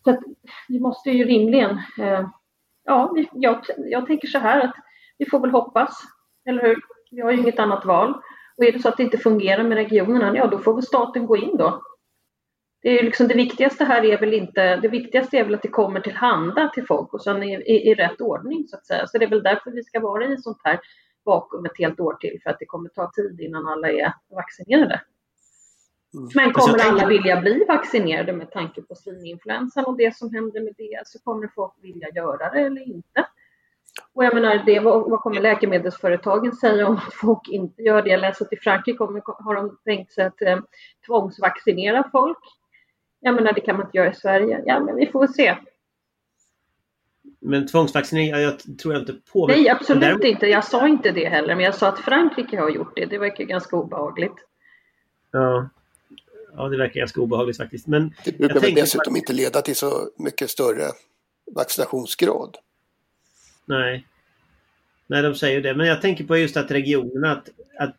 Så 0.03 0.09
att 0.09 0.19
vi 0.67 0.79
måste 0.79 1.09
ju 1.09 1.23
rimligen, 1.23 1.71
eh, 1.99 2.27
ja, 2.83 3.15
jag, 3.33 3.65
jag 3.77 4.07
tänker 4.07 4.27
så 4.27 4.39
här 4.39 4.61
att 4.61 4.75
vi 5.17 5.25
får 5.25 5.39
väl 5.39 5.51
hoppas, 5.51 6.01
eller 6.45 6.61
hur? 6.61 6.75
Vi 7.11 7.21
har 7.21 7.31
ju 7.31 7.37
inget 7.37 7.59
annat 7.59 7.85
val. 7.85 8.21
Och 8.57 8.63
är 8.63 8.71
det 8.71 8.79
så 8.79 8.89
att 8.89 8.97
det 8.97 9.03
inte 9.03 9.17
fungerar 9.17 9.63
med 9.63 9.77
regionerna, 9.77 10.37
ja 10.37 10.47
då 10.47 10.59
får 10.59 10.73
väl 10.73 10.83
staten 10.83 11.25
gå 11.25 11.37
in 11.37 11.57
då. 11.57 11.81
Det, 12.81 12.99
är 12.99 13.03
liksom, 13.03 13.27
det 13.27 13.35
viktigaste 13.35 13.85
här 13.85 14.05
är 14.05 14.17
väl 14.17 14.33
inte, 14.33 14.75
det 14.75 14.87
viktigaste 14.87 15.37
är 15.37 15.43
väl 15.43 15.55
att 15.55 15.61
det 15.61 15.67
kommer 15.67 15.99
till 15.99 16.15
handa 16.15 16.71
till 16.73 16.85
folk 16.85 17.13
och 17.13 17.23
sen 17.23 17.43
i, 17.43 17.53
i, 17.53 17.91
i 17.91 17.93
rätt 17.93 18.21
ordning 18.21 18.67
så 18.67 18.77
att 18.77 18.85
säga. 18.85 19.07
Så 19.07 19.17
det 19.17 19.25
är 19.25 19.29
väl 19.29 19.43
därför 19.43 19.71
vi 19.71 19.83
ska 19.83 19.99
vara 19.99 20.25
i 20.25 20.37
sånt 20.37 20.61
här 20.63 20.79
vakuum 21.25 21.65
ett 21.65 21.77
helt 21.77 21.99
år 21.99 22.13
till 22.13 22.39
för 22.43 22.49
att 22.49 22.59
det 22.59 22.65
kommer 22.65 22.89
ta 22.89 23.11
tid 23.15 23.41
innan 23.41 23.67
alla 23.67 23.91
är 23.91 24.13
vaccinerade. 24.29 25.01
Mm. 26.13 26.29
Men 26.35 26.53
kommer 26.53 26.79
alla 26.79 27.07
vilja 27.07 27.41
bli 27.41 27.65
vaccinerade 27.67 28.33
med 28.33 28.51
tanke 28.51 28.81
på 28.81 28.95
svininfluensan 28.95 29.85
och 29.85 29.97
det 29.97 30.15
som 30.15 30.33
händer 30.33 30.61
med 30.61 30.73
det 30.77 31.01
så 31.05 31.19
kommer 31.19 31.47
folk 31.55 31.73
vilja 31.81 32.07
göra 32.15 32.49
det 32.49 32.59
eller 32.59 32.81
inte. 32.81 33.25
Och 34.13 34.25
jag 34.25 34.33
menar, 34.33 34.63
det, 34.65 34.79
vad, 34.79 35.09
vad 35.09 35.19
kommer 35.19 35.41
läkemedelsföretagen 35.41 36.51
säga 36.51 36.87
om 36.87 36.95
att 36.95 37.13
folk 37.13 37.47
inte 37.47 37.81
gör 37.81 38.01
det? 38.01 38.09
Jag 38.09 38.19
läste 38.19 38.43
att 38.43 38.53
i 38.53 38.57
Frankrike 38.57 38.97
kommer, 38.97 39.21
har 39.25 39.55
de 39.55 39.77
tänkt 39.85 40.11
sig 40.11 40.25
att 40.25 40.41
eh, 40.41 40.59
tvångsvaccinera 41.05 42.09
folk. 42.11 42.37
Jag 43.21 43.35
menar, 43.35 43.53
det 43.53 43.61
kan 43.61 43.77
man 43.77 43.85
inte 43.85 43.97
göra 43.97 44.11
i 44.11 44.15
Sverige. 44.15 44.63
Ja, 44.65 44.79
men 44.79 44.95
vi 44.95 45.07
får 45.07 45.27
se. 45.27 45.57
Men 47.39 47.67
tvångsvaccinering, 47.67 48.29
jag 48.29 48.79
tror 48.79 48.93
jag 48.93 49.01
inte 49.01 49.13
på. 49.33 49.47
Nej, 49.47 49.69
absolut 49.69 50.01
Däremot... 50.01 50.23
inte. 50.23 50.47
Jag 50.47 50.65
sa 50.65 50.87
inte 50.87 51.11
det 51.11 51.29
heller, 51.29 51.55
men 51.55 51.65
jag 51.65 51.75
sa 51.75 51.87
att 51.87 51.99
Frankrike 51.99 52.59
har 52.59 52.69
gjort 52.69 52.95
det. 52.95 53.05
Det 53.05 53.17
verkar 53.17 53.43
ganska 53.43 53.75
obehagligt. 53.75 54.35
Ja, 55.31 55.69
ja 56.55 56.69
det 56.69 56.77
verkar 56.77 56.99
ganska 56.99 57.21
obehagligt 57.21 57.57
faktiskt. 57.57 57.87
Men 57.87 58.13
det 58.25 58.37
brukar 58.37 58.59
väl 58.59 58.75
dessutom 58.75 59.15
inte 59.15 59.33
leda 59.33 59.61
till 59.61 59.75
så 59.75 60.09
mycket 60.17 60.49
större 60.49 60.85
vaccinationsgrad. 61.55 62.57
Nej. 63.65 64.07
Nej, 65.07 65.21
de 65.21 65.35
säger 65.35 65.61
det. 65.61 65.75
Men 65.75 65.87
jag 65.87 66.01
tänker 66.01 66.23
på 66.23 66.37
just 66.37 66.57
att 66.57 66.71
regionerna, 66.71 67.31
att, 67.31 67.49
att 67.79 67.95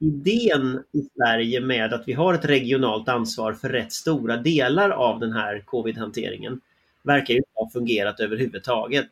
idén 0.00 0.84
i 0.92 1.08
Sverige 1.16 1.60
med 1.60 1.92
att 1.92 2.08
vi 2.08 2.12
har 2.12 2.34
ett 2.34 2.44
regionalt 2.44 3.08
ansvar 3.08 3.52
för 3.52 3.68
rätt 3.68 3.92
stora 3.92 4.36
delar 4.36 4.90
av 4.90 5.20
den 5.20 5.32
här 5.32 5.62
covid-hanteringen 5.66 6.60
verkar 7.02 7.34
ju 7.34 7.38
inte 7.38 7.50
ha 7.54 7.70
fungerat 7.70 8.20
överhuvudtaget. 8.20 9.08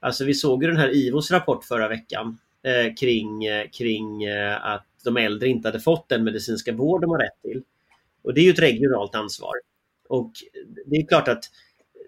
Alltså 0.00 0.24
vi 0.24 0.34
såg 0.34 0.62
ju 0.62 0.68
den 0.68 0.78
här 0.78 0.96
IVOs 0.96 1.30
rapport 1.30 1.64
förra 1.64 1.88
veckan 1.88 2.38
eh, 2.62 2.94
kring, 2.94 3.44
eh, 3.44 3.68
kring 3.68 4.24
eh, 4.24 4.66
att 4.66 4.86
de 5.04 5.16
äldre 5.16 5.48
inte 5.48 5.68
hade 5.68 5.80
fått 5.80 6.08
den 6.08 6.24
medicinska 6.24 6.72
vård 6.72 7.00
de 7.00 7.10
har 7.10 7.18
rätt 7.18 7.42
till. 7.42 7.62
Och 8.22 8.34
det 8.34 8.40
är 8.40 8.44
ju 8.44 8.50
ett 8.50 8.58
regionalt 8.58 9.14
ansvar. 9.14 9.54
Och 10.08 10.32
det 10.86 10.96
är 10.96 11.06
klart 11.06 11.28
att 11.28 11.44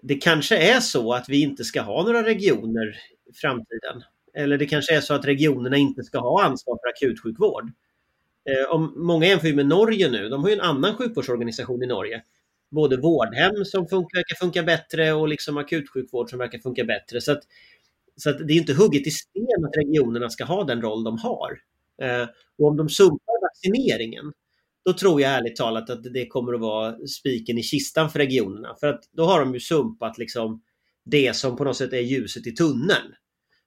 det 0.01 0.15
kanske 0.15 0.57
är 0.57 0.79
så 0.79 1.13
att 1.13 1.29
vi 1.29 1.41
inte 1.41 1.63
ska 1.63 1.81
ha 1.81 2.03
några 2.03 2.23
regioner 2.23 2.97
i 3.29 3.33
framtiden. 3.33 4.03
Eller 4.33 4.57
det 4.57 4.65
kanske 4.65 4.95
är 4.95 5.01
så 5.01 5.13
att 5.13 5.25
regionerna 5.25 5.77
inte 5.77 6.03
ska 6.03 6.19
ha 6.19 6.43
ansvar 6.43 6.79
för 6.81 6.89
akutsjukvård. 6.89 7.71
Eh, 8.49 8.75
om 8.75 8.93
många 8.95 9.25
jämför 9.25 9.53
med 9.53 9.65
Norge 9.65 10.09
nu, 10.09 10.29
de 10.29 10.41
har 10.41 10.49
ju 10.49 10.55
en 10.55 10.61
annan 10.61 10.95
sjukvårdsorganisation 10.95 11.83
i 11.83 11.87
Norge 11.87 12.23
både 12.71 12.97
vårdhem 12.97 13.65
som 13.65 13.87
funkar, 13.87 14.17
verkar 14.17 14.35
funka 14.35 14.63
bättre 14.63 15.13
och 15.13 15.27
liksom 15.27 15.57
akutsjukvård 15.57 16.29
som 16.29 16.39
verkar 16.39 16.59
funka 16.59 16.83
bättre. 16.83 17.21
Så, 17.21 17.31
att, 17.31 17.43
så 18.15 18.29
att 18.29 18.47
det 18.47 18.53
är 18.53 18.57
inte 18.57 18.73
hugget 18.73 19.07
i 19.07 19.11
sten 19.11 19.65
att 19.65 19.77
regionerna 19.77 20.29
ska 20.29 20.43
ha 20.43 20.63
den 20.63 20.81
roll 20.81 21.03
de 21.03 21.17
har. 21.17 21.59
Eh, 22.01 22.27
och 22.57 22.67
om 22.67 22.77
de 22.77 22.89
sumpar 22.89 23.41
vaccineringen 23.41 24.33
då 24.85 24.93
tror 24.93 25.21
jag 25.21 25.31
ärligt 25.31 25.55
talat 25.55 25.89
att 25.89 26.03
det 26.03 26.27
kommer 26.27 26.53
att 26.53 26.61
vara 26.61 27.07
spiken 27.07 27.57
i 27.57 27.63
kistan 27.63 28.09
för 28.09 28.19
regionerna. 28.19 28.75
För 28.79 28.87
att 28.87 29.03
då 29.11 29.25
har 29.25 29.39
de 29.39 29.53
ju 29.53 29.59
sumpat 29.59 30.17
liksom 30.17 30.61
det 31.05 31.35
som 31.35 31.57
på 31.57 31.63
något 31.63 31.77
sätt 31.77 31.93
är 31.93 31.99
ljuset 31.99 32.47
i 32.47 32.51
tunneln. 32.51 33.13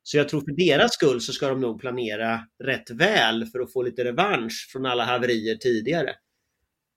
Så 0.06 0.16
jag 0.16 0.28
tror 0.28 0.40
för 0.40 0.52
deras 0.52 0.92
skull 0.92 1.20
så 1.20 1.32
ska 1.32 1.48
de 1.48 1.60
nog 1.60 1.80
planera 1.80 2.40
rätt 2.64 2.90
väl 2.90 3.46
för 3.46 3.60
att 3.60 3.72
få 3.72 3.82
lite 3.82 4.04
revansch 4.04 4.68
från 4.72 4.86
alla 4.86 5.04
haverier 5.04 5.56
tidigare. 5.56 6.10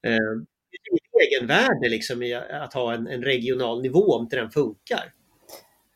Eh, 0.07 0.41
det 0.71 1.23
är 1.23 1.37
egenvärde 1.37 1.89
liksom 1.89 2.23
i 2.23 2.33
att 2.33 2.73
ha 2.73 2.93
en, 2.93 3.07
en 3.07 3.23
regional 3.23 3.81
nivå 3.81 4.15
om 4.15 4.23
inte 4.23 4.35
den 4.35 4.51
funkar. 4.51 5.13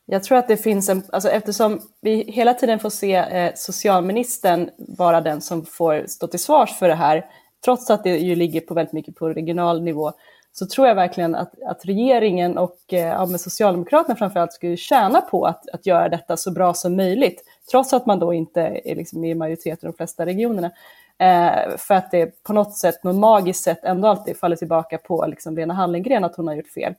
Jag 0.06 0.24
tror 0.24 0.38
att 0.38 0.48
det 0.48 0.58
finns 0.58 0.90
en, 0.90 1.04
alltså 1.10 1.30
eftersom 1.30 1.82
vi 2.02 2.32
hela 2.32 2.54
tiden 2.54 2.80
får 2.80 2.90
se 2.90 3.16
eh, 3.16 3.52
socialministern 3.56 4.70
vara 4.78 5.22
den 5.22 5.42
som 5.42 5.66
får 5.66 6.06
stå 6.08 6.28
till 6.28 6.40
svars 6.40 6.80
för 6.80 6.88
det 6.88 6.96
här, 6.96 7.26
trots 7.66 7.90
att 7.90 8.04
det 8.04 8.18
ju 8.18 8.36
ligger 8.36 8.62
på 8.62 8.74
väldigt 8.74 8.94
mycket 8.94 9.16
på 9.16 9.30
regional 9.30 9.84
nivå, 9.84 10.12
så 10.54 10.66
tror 10.66 10.88
jag 10.88 10.96
verkligen 10.96 11.36
att, 11.36 11.62
att 11.66 11.86
regeringen 11.86 12.58
och 12.58 12.78
eh, 12.88 13.00
ja, 13.00 13.26
med 13.26 13.42
Socialdemokraterna 13.42 14.16
framförallt 14.16 14.54
skulle 14.54 14.78
tjäna 14.78 15.22
på 15.22 15.46
att, 15.46 15.70
att 15.70 15.86
göra 15.86 16.10
detta 16.10 16.38
så 16.38 16.52
bra 16.52 16.74
som 16.74 16.96
möjligt, 16.96 17.44
trots 17.72 17.94
att 17.94 18.06
man 18.06 18.20
då 18.20 18.34
inte 18.34 18.62
är 18.62 18.96
liksom 18.96 19.24
i 19.24 19.36
majoritet 19.36 19.84
i 19.84 19.86
de 19.86 19.94
flesta 19.94 20.26
regionerna. 20.26 20.72
Eh, 21.18 21.78
för 21.78 21.94
att 21.94 22.12
det 22.12 22.44
på 22.44 22.54
något 22.54 22.78
sätt, 22.78 23.04
något 23.04 23.16
magiskt 23.16 23.64
sätt 23.64 23.84
ändå 23.84 24.08
alltid 24.08 24.38
faller 24.38 24.56
tillbaka 24.56 24.98
på 24.98 25.26
liksom 25.26 25.56
Lena 25.56 25.74
Hallengren 25.74 26.24
att 26.24 26.36
hon 26.36 26.48
har 26.48 26.56
gjort 26.56 26.68
fel. 26.68 26.94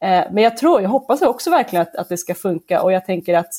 Eh, 0.00 0.24
men 0.30 0.42
jag 0.42 0.56
tror, 0.56 0.82
jag 0.82 0.88
hoppas 0.88 1.22
också 1.22 1.50
verkligen 1.50 1.82
att, 1.82 1.96
att 1.96 2.08
det 2.08 2.16
ska 2.16 2.34
funka 2.34 2.82
och 2.82 2.92
jag 2.92 3.04
tänker 3.04 3.34
att 3.34 3.52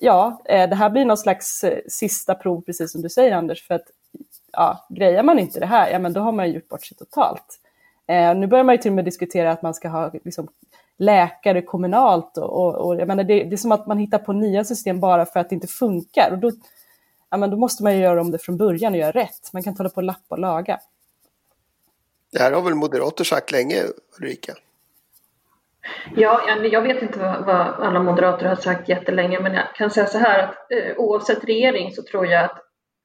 ja, 0.00 0.42
eh, 0.44 0.68
det 0.68 0.76
här 0.76 0.90
blir 0.90 1.04
någon 1.04 1.16
slags 1.16 1.64
eh, 1.64 1.78
sista 1.88 2.34
prov, 2.34 2.60
precis 2.60 2.92
som 2.92 3.02
du 3.02 3.08
säger 3.08 3.32
Anders, 3.32 3.66
för 3.66 3.74
att 3.74 3.86
ja, 4.52 4.86
grejer 4.88 5.22
man 5.22 5.38
inte 5.38 5.60
det 5.60 5.66
här, 5.66 5.90
ja 5.90 5.98
men 5.98 6.12
då 6.12 6.20
har 6.20 6.32
man 6.32 6.48
ju 6.48 6.54
gjort 6.54 6.68
bort 6.68 6.84
sig 6.84 6.96
totalt. 6.96 7.58
Eh, 8.12 8.34
nu 8.34 8.46
börjar 8.46 8.64
man 8.64 8.74
ju 8.74 8.82
till 8.82 8.90
och 8.90 8.94
med 8.94 9.04
diskutera 9.04 9.52
att 9.52 9.62
man 9.62 9.74
ska 9.74 9.88
ha 9.88 10.10
liksom, 10.24 10.48
läkare 10.98 11.62
kommunalt 11.62 12.38
och, 12.38 12.50
och, 12.52 12.86
och 12.86 12.96
jag 12.96 13.08
menar, 13.08 13.24
det, 13.24 13.44
det, 13.44 13.54
är 13.54 13.56
som 13.56 13.72
att 13.72 13.86
man 13.86 13.98
hittar 13.98 14.18
på 14.18 14.32
nya 14.32 14.64
system 14.64 15.00
bara 15.00 15.26
för 15.26 15.40
att 15.40 15.48
det 15.48 15.54
inte 15.54 15.66
funkar. 15.66 16.30
Och 16.32 16.38
då, 16.38 16.50
ja, 17.30 17.36
men 17.36 17.50
då 17.50 17.56
måste 17.56 17.82
man 17.82 17.96
ju 17.96 18.02
göra 18.02 18.20
om 18.20 18.30
det 18.30 18.38
från 18.38 18.56
början 18.56 18.92
och 18.92 18.98
göra 18.98 19.10
rätt. 19.10 19.52
Man 19.52 19.62
kan 19.62 19.70
inte 19.70 19.82
hålla 19.82 19.90
på 19.90 19.96
och 19.96 20.02
lappa 20.02 20.34
och 20.34 20.38
laga. 20.38 20.78
Det 22.32 22.38
här 22.38 22.52
har 22.52 22.62
väl 22.62 22.74
moderater 22.74 23.24
sagt 23.24 23.52
länge, 23.52 23.76
Ulrika? 24.20 24.52
Ja, 26.16 26.40
jag 26.62 26.82
vet 26.82 27.02
inte 27.02 27.18
vad, 27.18 27.66
alla 27.86 28.02
moderater 28.02 28.46
har 28.46 28.56
sagt 28.56 28.88
jättelänge, 28.88 29.40
men 29.40 29.54
jag 29.54 29.74
kan 29.74 29.90
säga 29.90 30.06
så 30.06 30.18
här 30.18 30.42
att 30.42 30.72
eh, 30.72 30.96
oavsett 30.96 31.44
regering 31.44 31.92
så 31.92 32.02
tror 32.02 32.26
jag 32.26 32.44
att 32.44 32.58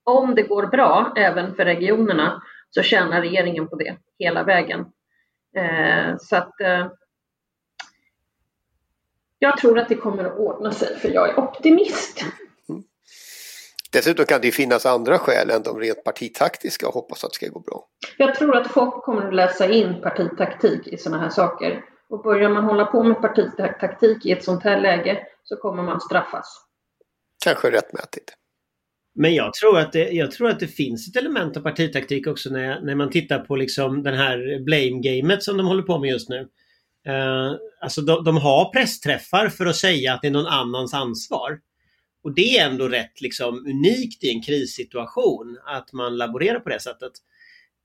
om 0.04 0.36
det 0.36 0.44
går 0.44 0.68
bra 0.68 1.14
även 1.18 1.56
för 1.56 1.66
regionerna 1.66 2.42
så 2.70 2.82
tjänar 2.82 3.22
regeringen 3.22 3.68
på 3.68 3.76
det 3.76 3.98
hela 4.20 4.44
vägen. 4.44 4.86
Eh, 5.58 6.18
så 6.20 6.36
att 6.36 6.62
eh, 6.62 6.88
jag 9.40 9.58
tror 9.58 9.80
att 9.80 9.90
det 9.90 9.96
kommer 9.96 10.24
att 10.24 10.38
ordna 10.38 10.72
sig 10.72 11.00
för 11.00 11.10
jag 11.10 11.30
är 11.30 11.40
optimist. 11.40 12.26
Mm. 12.70 12.84
Dessutom 13.92 14.26
kan 14.26 14.42
det 14.42 14.52
finnas 14.52 14.86
andra 14.86 15.18
skäl 15.20 15.50
än 15.50 15.64
de 15.64 15.80
rent 15.80 16.04
partitaktiska 16.04 16.88
och 16.88 16.94
hoppas 16.94 17.24
att 17.24 17.32
det 17.32 17.36
ska 17.36 17.48
gå 17.48 17.60
bra. 17.60 17.88
Jag 18.18 18.36
tror 18.36 18.58
att 18.58 18.72
folk 18.72 19.04
kommer 19.04 19.28
att 19.28 19.36
läsa 19.36 19.70
in 19.70 20.02
partitaktik 20.02 20.88
i 20.88 20.98
sådana 20.98 21.24
här 21.24 21.30
saker. 21.30 21.86
Och 22.10 22.24
börjar 22.24 22.50
man 22.50 22.64
hålla 22.64 22.86
på 22.86 23.04
med 23.04 23.22
partitaktik 23.22 24.26
i 24.26 24.32
ett 24.32 24.44
sånt 24.44 24.64
här 24.64 24.82
läge 24.82 25.28
så 25.44 25.56
kommer 25.56 25.84
man 25.84 26.02
straffas. 26.02 26.62
Kanske 27.44 27.72
rättmätigt. 27.72 28.34
Men 29.20 29.36
jag 29.36 29.54
tror, 29.54 29.80
att 29.80 29.94
det, 29.94 30.10
jag 30.10 30.32
tror 30.32 30.50
att 30.50 30.60
det 30.60 30.68
finns 30.68 31.08
ett 31.08 31.16
element 31.16 31.58
av 31.58 31.62
partitaktik 31.62 32.28
också 32.28 32.50
när, 32.50 32.82
när 32.82 32.96
man 32.96 33.10
tittar 33.10 33.40
på 33.40 33.56
liksom 33.56 34.04
den 34.04 34.14
här 34.14 34.60
blame-gamet 34.60 35.44
som 35.44 35.58
de 35.58 35.68
håller 35.68 35.84
på 35.84 36.00
med 36.00 36.10
just 36.10 36.30
nu. 36.30 36.40
Uh, 37.10 37.56
alltså 37.82 38.02
de, 38.02 38.24
de, 38.24 38.38
har 38.38 38.74
pressträffar 38.74 39.50
för 39.50 39.66
att 39.66 39.76
säga 39.76 40.14
att 40.14 40.22
det 40.22 40.28
är 40.28 40.32
någon 40.32 40.48
annans 40.48 40.94
ansvar. 40.94 41.60
Och 42.24 42.36
det 42.36 42.58
är 42.58 42.70
ändå 42.70 42.88
rätt 42.88 43.22
liksom, 43.22 43.66
unikt 43.66 44.24
i 44.24 44.30
en 44.30 44.42
krissituation 44.42 45.58
att 45.66 45.94
man 45.94 46.18
laborerar 46.18 46.60
på 46.60 46.70
det 46.70 46.80
sättet. 46.80 47.12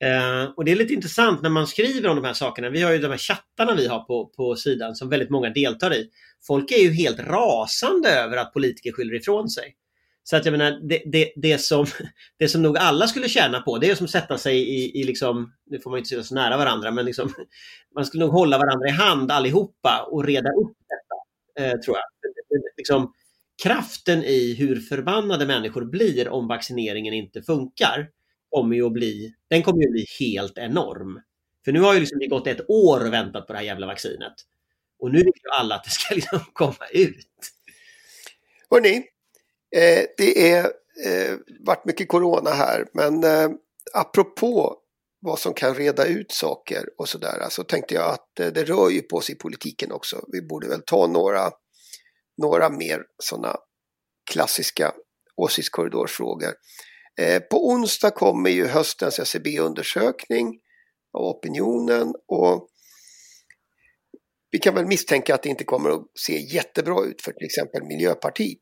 Uh, 0.04 0.52
och 0.56 0.64
det 0.64 0.72
är 0.72 0.76
lite 0.76 0.94
intressant 0.94 1.42
när 1.42 1.50
man 1.50 1.66
skriver 1.66 2.08
om 2.08 2.16
de 2.16 2.24
här 2.24 2.32
sakerna. 2.32 2.70
Vi 2.70 2.82
har 2.82 2.92
ju 2.92 2.98
de 2.98 3.08
här 3.10 3.18
chattarna 3.18 3.74
vi 3.74 3.86
har 3.86 4.00
på, 4.00 4.26
på 4.26 4.56
sidan 4.56 4.94
som 4.94 5.08
väldigt 5.08 5.30
många 5.30 5.50
deltar 5.50 5.94
i. 5.94 6.08
Folk 6.46 6.70
är 6.70 6.82
ju 6.82 6.92
helt 6.92 7.20
rasande 7.20 8.08
över 8.08 8.36
att 8.36 8.52
politiker 8.52 8.92
skyller 8.92 9.14
ifrån 9.14 9.48
sig. 9.48 9.76
Så 10.24 10.36
att 10.36 10.44
jag 10.44 10.52
menar, 10.52 10.80
det, 10.82 11.02
det, 11.06 11.32
det, 11.36 11.58
som, 11.58 11.86
det 12.38 12.48
som 12.48 12.62
nog 12.62 12.78
alla 12.78 13.06
skulle 13.06 13.28
tjäna 13.28 13.60
på, 13.60 13.78
det 13.78 13.90
är 13.90 13.94
som 13.94 14.08
sätta 14.08 14.38
sig 14.38 14.56
i, 14.56 15.00
i 15.00 15.04
liksom, 15.04 15.52
nu 15.66 15.78
får 15.80 15.90
man 15.90 15.98
inte 15.98 16.08
sitta 16.08 16.22
så 16.22 16.34
nära 16.34 16.56
varandra, 16.56 16.90
men 16.90 17.04
liksom, 17.04 17.34
man 17.94 18.06
skulle 18.06 18.24
nog 18.24 18.32
hålla 18.32 18.58
varandra 18.58 18.88
i 18.88 18.92
hand 18.92 19.30
allihopa 19.30 20.08
och 20.10 20.24
reda 20.24 20.50
upp 20.50 20.76
detta, 20.88 21.66
eh, 21.66 21.80
tror 21.80 21.96
jag. 21.96 22.04
Liksom, 22.76 23.12
kraften 23.62 24.24
i 24.24 24.54
hur 24.54 24.80
förbannade 24.80 25.46
människor 25.46 25.84
blir 25.84 26.28
om 26.28 26.48
vaccineringen 26.48 27.14
inte 27.14 27.42
funkar, 27.42 28.08
kommer 28.50 28.76
ju 28.76 28.86
att 28.86 28.92
bli, 28.92 29.34
den 29.48 29.62
kommer 29.62 29.80
ju 29.80 29.86
att 29.86 29.92
bli 29.92 30.06
helt 30.20 30.58
enorm. 30.58 31.20
För 31.64 31.72
nu 31.72 31.80
har 31.80 31.94
ju 31.94 32.00
liksom 32.00 32.18
det 32.18 32.26
gått 32.26 32.46
ett 32.46 32.70
år 32.70 33.06
och 33.06 33.12
väntat 33.12 33.46
på 33.46 33.52
det 33.52 33.58
här 33.58 33.66
jävla 33.66 33.86
vaccinet. 33.86 34.34
Och 34.98 35.12
nu 35.12 35.18
vill 35.18 35.26
ju 35.26 35.50
alla 35.58 35.74
att 35.74 35.84
det 35.84 35.90
ska 35.90 36.14
liksom 36.14 36.40
komma 36.52 36.86
ut. 36.92 37.28
Hörrni, 38.70 39.04
Eh, 39.76 40.04
det 40.16 40.50
är 40.52 40.64
eh, 41.06 41.36
varit 41.60 41.84
mycket 41.84 42.08
corona 42.08 42.50
här 42.50 42.86
men 42.94 43.24
eh, 43.24 43.50
apropå 43.94 44.78
vad 45.20 45.38
som 45.38 45.54
kan 45.54 45.74
reda 45.74 46.06
ut 46.06 46.32
saker 46.32 46.88
och 46.98 47.08
sådär 47.08 47.46
så 47.48 47.64
tänkte 47.64 47.94
jag 47.94 48.10
att 48.10 48.40
eh, 48.40 48.46
det 48.46 48.64
rör 48.64 48.90
ju 48.90 49.02
på 49.02 49.20
sig 49.20 49.34
i 49.34 49.38
politiken 49.38 49.92
också. 49.92 50.24
Vi 50.32 50.42
borde 50.42 50.68
väl 50.68 50.82
ta 50.86 51.06
några, 51.06 51.50
några 52.38 52.70
mer 52.70 53.02
sådana 53.18 53.56
klassiska 54.30 54.94
åsiktskorridorsfrågor. 55.36 56.54
Eh, 57.20 57.40
på 57.40 57.68
onsdag 57.68 58.10
kommer 58.10 58.50
ju 58.50 58.66
höstens 58.66 59.18
SCB-undersökning 59.18 60.60
av 61.12 61.24
opinionen 61.24 62.14
och 62.28 62.68
vi 64.50 64.58
kan 64.58 64.74
väl 64.74 64.86
misstänka 64.86 65.34
att 65.34 65.42
det 65.42 65.48
inte 65.48 65.64
kommer 65.64 65.90
att 65.90 66.06
se 66.14 66.38
jättebra 66.38 67.04
ut 67.04 67.22
för 67.22 67.32
till 67.32 67.46
exempel 67.46 67.82
Miljöpartiet. 67.82 68.58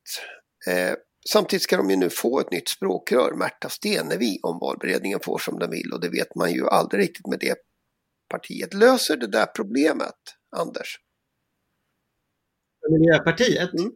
Eh, 0.66 0.94
samtidigt 1.28 1.62
ska 1.62 1.76
de 1.76 1.90
ju 1.90 1.96
nu 1.96 2.10
få 2.10 2.40
ett 2.40 2.50
nytt 2.50 2.68
språkrör, 2.68 3.34
Märta 3.34 3.68
Stenevi, 3.68 4.38
om 4.42 4.58
valberedningen 4.58 5.20
får 5.20 5.38
som 5.38 5.58
den 5.58 5.70
vill 5.70 5.92
och 5.92 6.00
det 6.00 6.08
vet 6.08 6.34
man 6.34 6.52
ju 6.52 6.66
aldrig 6.66 7.02
riktigt 7.02 7.26
med 7.26 7.38
det 7.38 7.56
partiet. 8.28 8.74
Löser 8.74 9.16
det 9.16 9.26
där 9.26 9.46
problemet, 9.46 10.16
Anders? 10.56 10.98
Miljöpartiet? 12.90 13.72
Mm. 13.72 13.92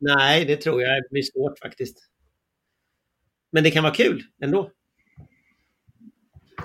Nej, 0.00 0.44
det 0.44 0.56
tror 0.56 0.82
jag 0.82 1.02
blir 1.10 1.22
svårt 1.22 1.58
faktiskt. 1.58 1.98
Men 3.52 3.64
det 3.64 3.70
kan 3.70 3.82
vara 3.82 3.94
kul 3.94 4.22
ändå. 4.42 4.70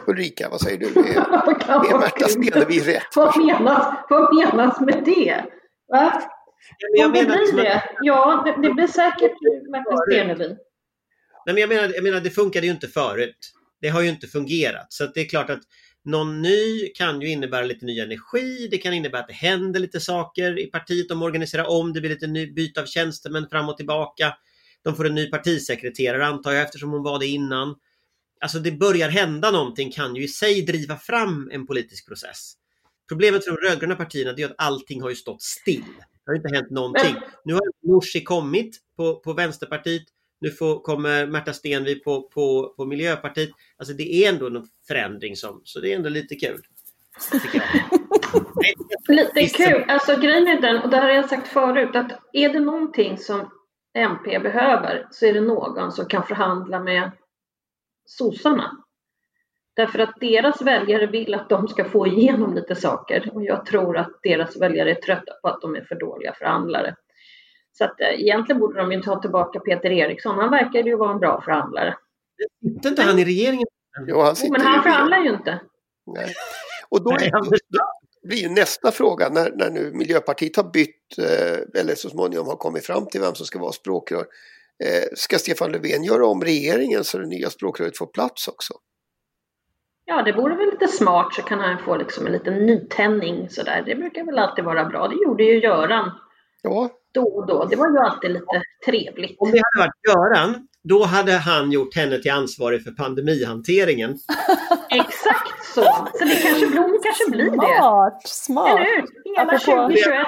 Ulrika, 0.08 0.50
vad 0.50 0.62
säger 0.62 0.78
du? 0.78 0.86
Är, 0.86 0.94
är 1.94 2.00
Märta 2.00 2.28
Stenevi 2.28 2.80
rätt? 2.80 3.16
Vad 3.16 3.46
menas, 3.46 4.06
vad 4.10 4.36
menas 4.36 4.82
med 4.82 5.04
det? 5.06 5.46
Va? 5.88 6.22
Ja, 6.78 7.06
Om 7.06 7.14
det 7.14 7.26
blir 7.26 7.64
det, 7.64 7.84
ja, 8.02 8.44
det, 8.46 8.68
det 8.68 8.74
blir 8.74 8.88
säkert 8.88 9.34
Märta 9.72 9.98
Stenevi. 9.98 10.48
Nej, 11.46 11.54
men 11.54 11.58
jag, 11.58 11.70
menar, 11.70 11.94
jag 11.96 12.04
menar, 12.04 12.20
det 12.20 12.30
funkade 12.30 12.66
ju 12.66 12.72
inte 12.72 12.88
förut. 12.88 13.54
Det 13.82 13.90
har 13.90 14.02
ju 14.02 14.10
inte 14.10 14.28
fungerat. 14.28 14.94
Så 14.94 15.06
det 15.06 15.22
är 15.22 15.26
klart 15.26 15.50
att 15.50 15.62
någon 16.06 16.42
ny 16.42 16.88
kan 16.96 17.22
ju 17.22 17.30
innebära 17.30 17.66
lite 17.66 17.86
ny 17.86 18.00
energi. 18.00 18.68
Det 18.72 18.78
kan 18.78 18.94
innebära 18.94 19.22
att 19.22 19.28
det 19.28 19.34
händer 19.34 19.80
lite 19.80 20.00
saker 20.00 20.60
i 20.60 20.66
partiet. 20.66 21.10
De 21.10 21.22
organiserar 21.22 21.70
om, 21.70 21.94
det 21.94 22.00
blir 22.00 22.10
lite 22.10 22.28
ny, 22.28 22.52
byte 22.54 22.82
av 22.82 22.86
tjänstemän 22.86 23.48
fram 23.50 23.70
och 23.70 23.78
tillbaka. 23.78 24.34
De 24.84 24.96
får 24.96 25.06
en 25.06 25.16
ny 25.16 25.30
partisekreterare 25.30 26.26
antar 26.26 26.52
jag 26.52 26.64
eftersom 26.64 26.92
hon 26.92 27.04
var 27.04 27.20
det 27.20 27.28
innan. 27.28 27.76
Alltså 28.42 28.60
det 28.60 28.72
börjar 28.72 29.10
hända 29.10 29.52
någonting 29.52 29.92
kan 29.92 30.16
ju 30.16 30.24
i 30.24 30.28
sig 30.28 30.62
driva 30.62 30.98
fram 30.98 31.50
en 31.54 31.68
politisk 31.68 32.08
process. 32.08 32.54
Problemet 33.10 33.46
för 33.46 33.52
de 33.52 33.68
rödgröna 33.68 33.96
partierna 33.96 34.32
är 34.32 34.46
att 34.46 34.56
allting 34.58 35.02
har 35.02 35.10
ju 35.10 35.16
stått 35.16 35.42
still. 35.42 35.84
Det 36.30 36.34
har 36.34 36.38
inte 36.38 36.56
hänt 36.56 36.70
någonting. 36.70 37.14
Men... 37.14 37.24
Nu 37.44 37.54
har 37.54 37.62
Nooshi 37.82 38.24
kommit 38.24 38.78
på, 38.98 39.16
på 39.16 39.34
Vänsterpartiet. 39.34 40.04
Nu 40.42 40.52
får, 40.52 40.80
kommer 40.80 41.28
Märta 41.28 41.54
Stenevi 41.54 41.96
på, 41.96 42.22
på, 42.22 42.74
på 42.78 42.86
Miljöpartiet. 42.86 43.50
Alltså 43.78 43.94
det 43.94 44.14
är 44.14 44.30
ändå 44.30 44.48
en 44.48 44.68
förändring 44.88 45.36
som, 45.36 45.62
så 45.64 45.80
det 45.80 45.92
är 45.92 45.96
ändå 45.96 46.10
lite 46.10 46.36
kul. 46.36 46.62
lite 49.08 49.64
kul. 49.64 49.86
Alltså 49.88 50.16
grejen 50.22 50.48
är 50.48 50.62
den, 50.62 50.82
och 50.84 50.90
det 50.90 50.98
har 50.98 51.10
jag 51.10 51.30
sagt 51.30 51.48
förut, 51.48 51.96
att 51.96 52.12
är 52.34 52.50
det 52.50 52.60
någonting 52.60 53.18
som 53.18 53.52
MP 53.94 54.40
behöver 54.40 55.08
så 55.12 55.26
är 55.26 55.34
det 55.34 55.42
någon 55.42 55.92
som 55.92 56.06
kan 56.06 56.24
förhandla 56.24 56.80
med 56.80 57.12
sossarna. 58.06 58.78
Därför 59.80 60.00
att 60.00 60.16
deras 60.20 60.62
väljare 60.62 61.08
vill 61.08 61.34
att 61.34 61.50
de 61.50 61.68
ska 61.68 61.86
få 61.86 62.08
igenom 62.08 62.54
lite 62.56 62.76
saker 62.76 63.32
och 63.34 63.44
jag 63.44 63.66
tror 63.66 63.98
att 63.98 64.12
deras 64.24 64.62
väljare 64.62 64.92
är 64.92 64.96
trötta 64.96 65.34
på 65.42 65.48
att 65.48 65.62
de 65.62 65.76
är 65.76 65.82
för 65.82 65.96
dåliga 65.96 66.34
förhandlare. 66.34 66.96
Så 67.72 67.84
att 67.84 68.02
äh, 68.02 68.22
egentligen 68.22 68.60
borde 68.60 68.80
de 68.80 68.92
ju 68.92 69.02
ta 69.02 69.22
tillbaka 69.22 69.60
Peter 69.60 69.92
Eriksson. 69.92 70.40
Han 70.40 70.52
verkar 70.52 70.84
ju 70.84 70.96
vara 70.96 71.12
en 71.12 71.20
bra 71.20 71.42
förhandlare. 71.42 71.96
Sitter 72.62 72.90
inte 72.90 73.02
han 73.02 73.20
i 73.20 73.26
regeringen? 73.26 73.68
Jo, 74.08 74.22
han 74.22 74.36
sitter 74.36 74.52
Men 74.52 74.62
ju 74.62 74.68
han 74.68 74.84
förhandlar 74.84 75.20
ju 75.20 75.30
inte. 75.30 75.60
Nej. 76.06 76.34
Och 76.90 77.04
då 77.04 77.18
Nej, 77.20 77.32
blir 78.24 78.38
ju 78.38 78.50
nästa 78.50 78.92
fråga 78.92 79.30
när, 79.30 79.52
när 79.52 79.70
nu 79.70 79.92
Miljöpartiet 79.94 80.56
har 80.56 80.72
bytt 80.72 81.18
eh, 81.18 81.82
eller 81.82 81.96
så 81.96 82.10
småningom 82.10 82.48
har 82.48 82.56
kommit 82.56 82.86
fram 82.86 83.06
till 83.06 83.22
vem 83.22 83.36
som 83.36 83.46
ska 83.46 83.60
vara 83.60 83.72
språkrör. 83.72 84.26
Eh, 84.84 85.08
ska 85.16 85.38
Stefan 85.38 85.72
Löfven 85.72 86.04
göra 86.04 86.26
om 86.26 86.44
regeringen 86.44 87.04
så 87.04 87.18
det 87.18 87.28
nya 87.28 87.50
språkröret 87.50 87.98
får 87.98 88.06
plats 88.08 88.48
också? 88.48 88.74
Ja, 90.10 90.22
det 90.22 90.32
vore 90.32 90.56
väl 90.56 90.70
lite 90.70 90.88
smart 90.88 91.34
så 91.34 91.42
kan 91.42 91.60
han 91.60 91.78
få 91.78 91.98
liksom 91.98 92.26
en 92.26 92.32
liten 92.32 92.66
nytändning 92.66 93.50
sådär. 93.50 93.84
Det 93.86 93.96
brukar 93.96 94.24
väl 94.26 94.40
alltid 94.40 94.66
vara 94.66 94.86
bra. 94.86 95.08
Det 95.08 95.16
gjorde 95.16 95.44
ju 95.44 95.60
Göran 95.62 96.12
Ja, 96.62 96.90
då 97.14 97.22
och 97.24 97.48
då. 97.48 97.66
Det 97.66 97.76
var 97.76 97.90
ju 97.92 97.98
alltid 97.98 98.32
lite 98.32 98.62
trevligt. 98.86 99.36
Om 99.40 99.52
det 99.52 99.62
hade 99.74 99.88
varit 99.88 99.96
Göran, 100.08 100.68
då 100.84 101.04
hade 101.04 101.32
han 101.32 101.72
gjort 101.72 101.96
henne 101.96 102.18
till 102.22 102.32
ansvarig 102.32 102.84
för 102.84 102.92
pandemihanteringen. 102.92 104.12
Exakt 104.90 105.66
så! 105.74 105.84
Så 106.14 106.26
det 106.26 106.36
kanske, 106.44 106.68
Blom 106.68 107.00
kanske 107.04 107.32
blir 107.32 107.52
det. 107.52 107.78
Smart, 107.78 108.22
smart. 108.28 108.70
Eller 108.70 108.86
hur? 108.86 109.06
Hela 109.36 109.42
Apropå- 109.42 109.88
2021. 109.88 110.28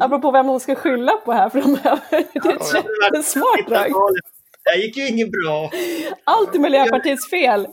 Apropå 0.00 0.30
vem 0.30 0.46
hon 0.46 0.60
ska 0.60 0.74
skylla 0.74 1.12
på 1.12 1.32
här 1.32 1.48
framöver. 1.48 2.00
Det 2.10 2.48
är 2.48 2.54
ett 2.54 2.74
jättesmart 3.04 3.68
drag. 3.68 3.90
Det 4.64 4.70
här 4.70 4.78
gick 4.78 4.96
ju 4.96 5.08
inget 5.08 5.30
bra. 5.30 5.70
Allt 6.24 6.54
är 6.54 6.58
Miljöpartiets 6.58 7.30
fel. 7.30 7.68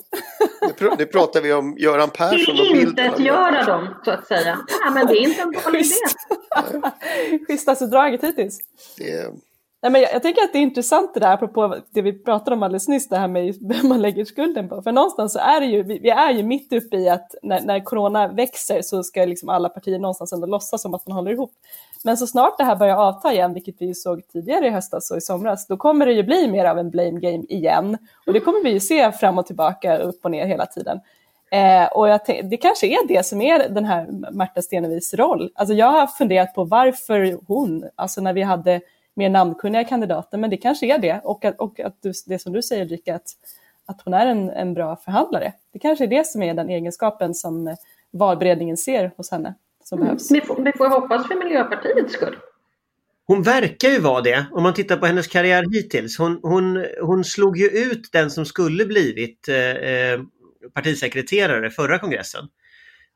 nu, 0.80 0.90
nu 0.98 1.06
pratar 1.06 1.42
vi 1.42 1.54
om 1.54 1.76
Göran 1.78 2.10
Persson 2.10 2.60
och 2.60 2.66
Till 2.66 2.82
intet 2.82 3.20
Göran 3.20 3.54
göra 3.54 3.64
dem, 3.64 3.96
så 4.06 4.12
att 4.12 4.28
säga. 4.28 4.58
Nej, 4.84 4.94
men 4.94 5.08
det 5.08 5.14
är 5.14 5.22
inte 5.22 5.42
en 5.42 5.52
dålig 5.52 5.80
idé. 5.80 5.86
Schysst. 5.88 6.16
Schysstaste 7.48 7.86
draget 7.86 8.24
hittills. 8.24 8.60
Det, 8.98 9.34
Nej, 9.82 9.92
men 9.92 10.02
jag, 10.02 10.14
jag 10.14 10.24
tycker 10.24 10.42
att 10.42 10.54
det 10.54 10.60
är 10.60 10.64
intressant 10.64 11.14
det 11.14 11.20
där, 11.20 11.34
apropå 11.34 11.78
det 11.90 12.02
vi 12.02 12.24
pratade 12.24 12.56
om 12.56 12.64
alldeles 12.64 12.88
nyss, 12.88 13.10
det 13.10 13.18
här 13.18 13.28
med 13.28 13.56
vem 13.62 13.88
man 13.90 14.02
lägger 14.02 14.26
skulden 14.26 14.70
på. 14.70 14.82
För 14.82 14.92
någonstans 14.92 15.34
så 15.34 15.40
är 15.40 15.60
det 15.60 15.66
ju, 15.66 15.84
vi, 15.84 16.00
vi 16.00 16.10
är 16.10 16.32
ju 16.32 16.44
mitt 16.44 16.74
uppe 16.74 16.98
i 16.98 17.10
att 17.10 17.36
när, 17.44 17.62
när 17.62 17.80
corona 17.80 18.28
växer 18.28 18.82
så 18.82 19.04
ska 19.04 19.26
liksom 19.26 19.50
alla 19.50 19.70
partier 19.70 20.00
någonstans 20.00 20.34
ändå 20.34 20.48
låtsas 20.48 20.82
som 20.82 20.94
att 20.94 21.08
man 21.08 21.16
håller 21.16 21.32
ihop. 21.32 21.52
Men 22.04 22.18
så 22.18 22.28
snart 22.28 22.58
det 22.58 22.64
här 22.64 22.76
börjar 22.76 22.96
avta 22.96 23.34
igen, 23.34 23.54
vilket 23.54 23.76
vi 23.78 23.96
såg 23.96 24.28
tidigare 24.28 24.68
i 24.68 24.70
höstas 24.70 25.12
och 25.12 25.18
i 25.18 25.22
somras, 25.22 25.68
då 25.68 25.78
kommer 25.78 26.06
det 26.06 26.14
ju 26.14 26.24
bli 26.24 26.48
mer 26.48 26.66
av 26.66 26.80
en 26.80 26.90
blame 26.90 27.20
game 27.20 27.44
igen. 27.50 27.98
Och 28.28 28.34
det 28.34 28.40
kommer 28.40 28.64
vi 28.64 28.70
ju 28.70 28.80
se 28.80 29.12
fram 29.12 29.38
och 29.38 29.46
tillbaka, 29.46 29.98
upp 29.98 30.26
och 30.26 30.32
ner 30.32 30.46
hela 30.46 30.66
tiden. 30.66 31.00
Eh, 31.52 31.86
och 31.86 32.10
jag 32.10 32.22
det 32.44 32.58
kanske 32.58 32.88
är 32.88 33.08
det 33.08 33.26
som 33.26 33.42
är 33.42 33.70
den 33.70 33.86
här 33.86 34.08
Märta 34.32 34.62
Stenevis 34.62 35.14
roll. 35.14 35.52
Alltså 35.56 35.74
jag 35.74 35.92
har 35.92 36.08
funderat 36.08 36.54
på 36.54 36.64
varför 36.64 37.38
hon, 37.48 37.90
alltså 37.96 38.22
när 38.22 38.34
vi 38.34 38.42
hade 38.42 38.82
mer 39.14 39.30
namnkunniga 39.30 39.84
kandidater, 39.84 40.38
men 40.38 40.50
det 40.50 40.58
kanske 40.58 40.96
är 40.96 41.00
det. 41.00 41.22
Och 41.24 41.46
att, 41.46 41.60
och 41.60 41.80
att 41.80 42.02
du, 42.02 42.14
det 42.26 42.40
som 42.40 42.54
du 42.54 42.62
säger 42.62 42.86
Ulrika, 42.86 43.16
att, 43.16 43.34
att 43.86 44.02
hon 44.02 44.14
är 44.14 44.26
en, 44.26 44.50
en 44.50 44.74
bra 44.74 44.96
förhandlare. 44.96 45.54
Det 45.74 45.80
kanske 45.80 46.06
är 46.06 46.08
det 46.08 46.28
som 46.28 46.44
är 46.44 46.54
den 46.54 46.70
egenskapen 46.70 47.34
som 47.34 47.76
valberedningen 48.12 48.78
ser 48.78 49.12
hos 49.18 49.32
henne, 49.32 49.54
som 49.90 50.00
behövs. 50.00 50.32
Vi 50.32 50.42
får, 50.42 50.64
vi 50.64 50.72
får 50.78 50.90
hoppas 50.90 51.28
för 51.28 51.36
Miljöpartiets 51.36 52.14
skull. 52.14 52.38
Hon 53.28 53.44
verkar 53.44 53.90
ju 53.90 54.00
vara 54.00 54.22
det 54.22 54.46
om 54.52 54.64
man 54.64 54.74
tittar 54.74 54.98
på 54.98 55.06
hennes 55.06 55.28
karriär 55.28 55.66
hittills. 55.74 56.18
Hon, 56.18 56.40
hon, 56.42 56.86
hon 57.02 57.24
slog 57.24 57.58
ju 57.58 57.68
ut 57.68 58.10
den 58.12 58.32
som 58.32 58.46
skulle 58.46 58.86
blivit 58.86 59.48
eh, 59.48 59.56
eh, 59.58 60.22
partisekreterare 60.74 61.70
förra 61.70 62.00
kongressen. 62.00 62.48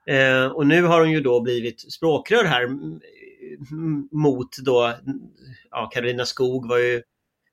Eh, 0.08 0.46
och 0.46 0.68
nu 0.68 0.84
har 0.84 1.00
hon 1.00 1.12
ju 1.12 1.22
då 1.22 1.42
blivit 1.42 1.94
språkrör 1.94 2.44
här 2.44 2.64
mm, 2.64 3.00
mm, 3.72 4.10
mot 4.12 4.58
då, 4.58 4.94
ja 5.72 5.90
Karolina 5.94 6.26
Skog 6.26 6.70
var 6.70 6.78
ju, 6.78 7.02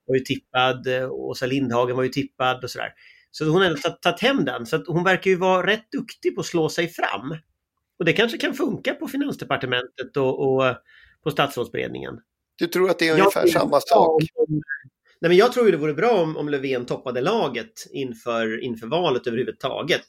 var 0.07 0.15
ju 0.15 0.21
tippad, 0.21 0.87
eh, 0.87 1.11
Åsa 1.11 1.47
Lindhagen 1.47 1.97
var 1.97 2.03
ju 2.03 2.09
tippad 2.09 2.65
och 2.65 2.71
sådär. 2.71 2.93
Så 3.31 3.45
hon 3.45 3.57
har 3.57 3.65
ändå 3.65 3.79
tagit, 3.79 4.03
tagit 4.03 4.21
hem 4.21 4.45
den. 4.45 4.67
Så 4.67 4.77
att 4.77 4.87
hon 4.87 5.05
verkar 5.05 5.31
ju 5.31 5.37
vara 5.37 5.67
rätt 5.67 5.93
duktig 5.93 6.35
på 6.35 6.41
att 6.41 6.47
slå 6.47 6.69
sig 6.69 6.89
fram. 6.89 7.37
Och 8.01 8.07
det 8.07 8.13
kanske 8.13 8.39
kan 8.39 8.55
funka 8.55 8.95
på 8.95 9.07
Finansdepartementet 9.09 10.17
och, 10.17 10.41
och 10.49 10.65
på 11.25 11.31
statsrådsberedningen. 11.31 12.21
du 12.59 12.67
tror 12.67 12.91
att 12.91 12.99
det 12.99 13.09
är 13.09 13.13
ungefär 13.13 13.47
samma 13.47 13.81
sak? 13.81 14.23
om- 14.35 14.63
Nej, 15.23 15.29
men 15.29 15.37
jag 15.37 15.53
tror 15.53 15.67
ju 15.67 15.73
det 15.73 15.79
vore 15.79 15.95
bra 15.95 16.23
om, 16.23 16.37
om 16.37 16.49
Löfven 16.49 16.87
toppade 16.87 17.21
laget 17.21 17.73
inför, 17.93 18.65
inför 18.65 18.87
valet 18.87 19.27
överhuvudtaget. 19.27 20.05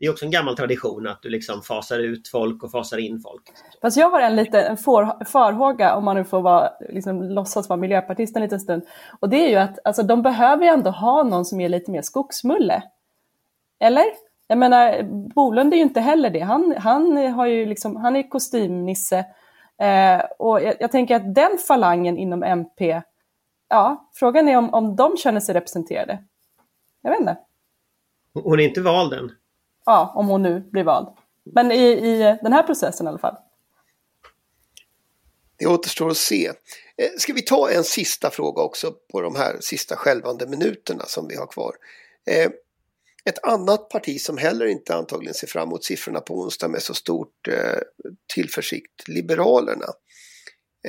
Det 0.00 0.06
är 0.06 0.10
också 0.10 0.24
en 0.24 0.30
gammal 0.30 0.56
tradition 0.56 1.06
att 1.06 1.22
du 1.22 1.28
liksom 1.28 1.62
fasar 1.62 1.98
ut 1.98 2.28
folk 2.28 2.62
och 2.62 2.70
fasar 2.70 2.98
in 2.98 3.20
folk. 3.20 3.42
Fast 3.82 3.96
jag 3.96 4.10
har 4.10 4.20
en 4.20 4.36
liten 4.36 4.76
for, 4.76 5.24
farhåga, 5.24 5.94
om 5.94 6.04
man 6.04 6.16
nu 6.16 6.24
får 6.24 6.42
vara, 6.42 6.70
liksom, 6.88 7.22
låtsas 7.22 7.68
vara 7.68 7.76
miljöpartist 7.80 8.36
en 8.36 8.42
liten 8.42 8.60
stund. 8.60 8.82
Och 9.20 9.28
det 9.28 9.36
är 9.36 9.48
ju 9.48 9.56
att 9.56 9.78
alltså, 9.84 10.02
de 10.02 10.22
behöver 10.22 10.62
ju 10.64 10.68
ändå 10.68 10.90
ha 10.90 11.22
någon 11.22 11.44
som 11.44 11.60
är 11.60 11.68
lite 11.68 11.90
mer 11.90 12.02
skogsmulle. 12.02 12.82
Eller? 13.80 14.04
Jag 14.52 14.58
menar, 14.58 15.02
Bolund 15.34 15.72
är 15.72 15.76
ju 15.76 15.82
inte 15.82 16.00
heller 16.00 16.30
det. 16.30 16.40
Han, 16.40 16.74
han, 16.78 17.16
har 17.16 17.46
ju 17.46 17.66
liksom, 17.66 17.96
han 17.96 18.16
är 18.16 18.28
kostymnisse. 18.28 19.18
Eh, 19.78 20.20
och 20.38 20.62
jag, 20.62 20.76
jag 20.80 20.92
tänker 20.92 21.16
att 21.16 21.34
den 21.34 21.58
falangen 21.58 22.18
inom 22.18 22.42
MP, 22.42 23.02
ja, 23.68 24.10
frågan 24.14 24.48
är 24.48 24.56
om, 24.56 24.74
om 24.74 24.96
de 24.96 25.16
känner 25.16 25.40
sig 25.40 25.54
representerade. 25.54 26.24
Jag 27.02 27.10
vet 27.10 27.20
inte. 27.20 27.38
Hon 28.34 28.60
är 28.60 28.64
inte 28.64 28.80
vald 28.80 29.12
än. 29.12 29.30
Ja, 29.86 30.12
om 30.14 30.28
hon 30.28 30.42
nu 30.42 30.60
blir 30.60 30.84
vald. 30.84 31.08
Men 31.44 31.72
i, 31.72 31.82
i 31.82 32.38
den 32.42 32.52
här 32.52 32.62
processen 32.62 33.06
i 33.06 33.08
alla 33.08 33.18
fall. 33.18 33.36
Det 35.56 35.66
återstår 35.66 36.10
att 36.10 36.16
se. 36.16 36.46
Eh, 36.46 36.54
Ska 37.18 37.32
vi 37.32 37.42
ta 37.42 37.70
en 37.70 37.84
sista 37.84 38.30
fråga 38.30 38.62
också 38.62 38.92
på 39.12 39.20
de 39.20 39.36
här 39.36 39.56
sista 39.60 39.96
skälvande 39.96 40.46
minuterna 40.46 41.04
som 41.06 41.28
vi 41.28 41.36
har 41.36 41.46
kvar. 41.46 41.72
Ett 43.28 43.44
annat 43.44 43.88
parti 43.88 44.20
som 44.20 44.38
heller 44.38 44.66
inte 44.66 44.94
antagligen 44.94 45.34
ser 45.34 45.46
fram 45.46 45.68
emot 45.68 45.84
siffrorna 45.84 46.20
på 46.20 46.34
onsdag 46.34 46.68
med 46.68 46.82
så 46.82 46.94
stort 46.94 47.48
eh, 47.48 47.78
tillförsikt, 48.34 49.08
Liberalerna. 49.08 49.86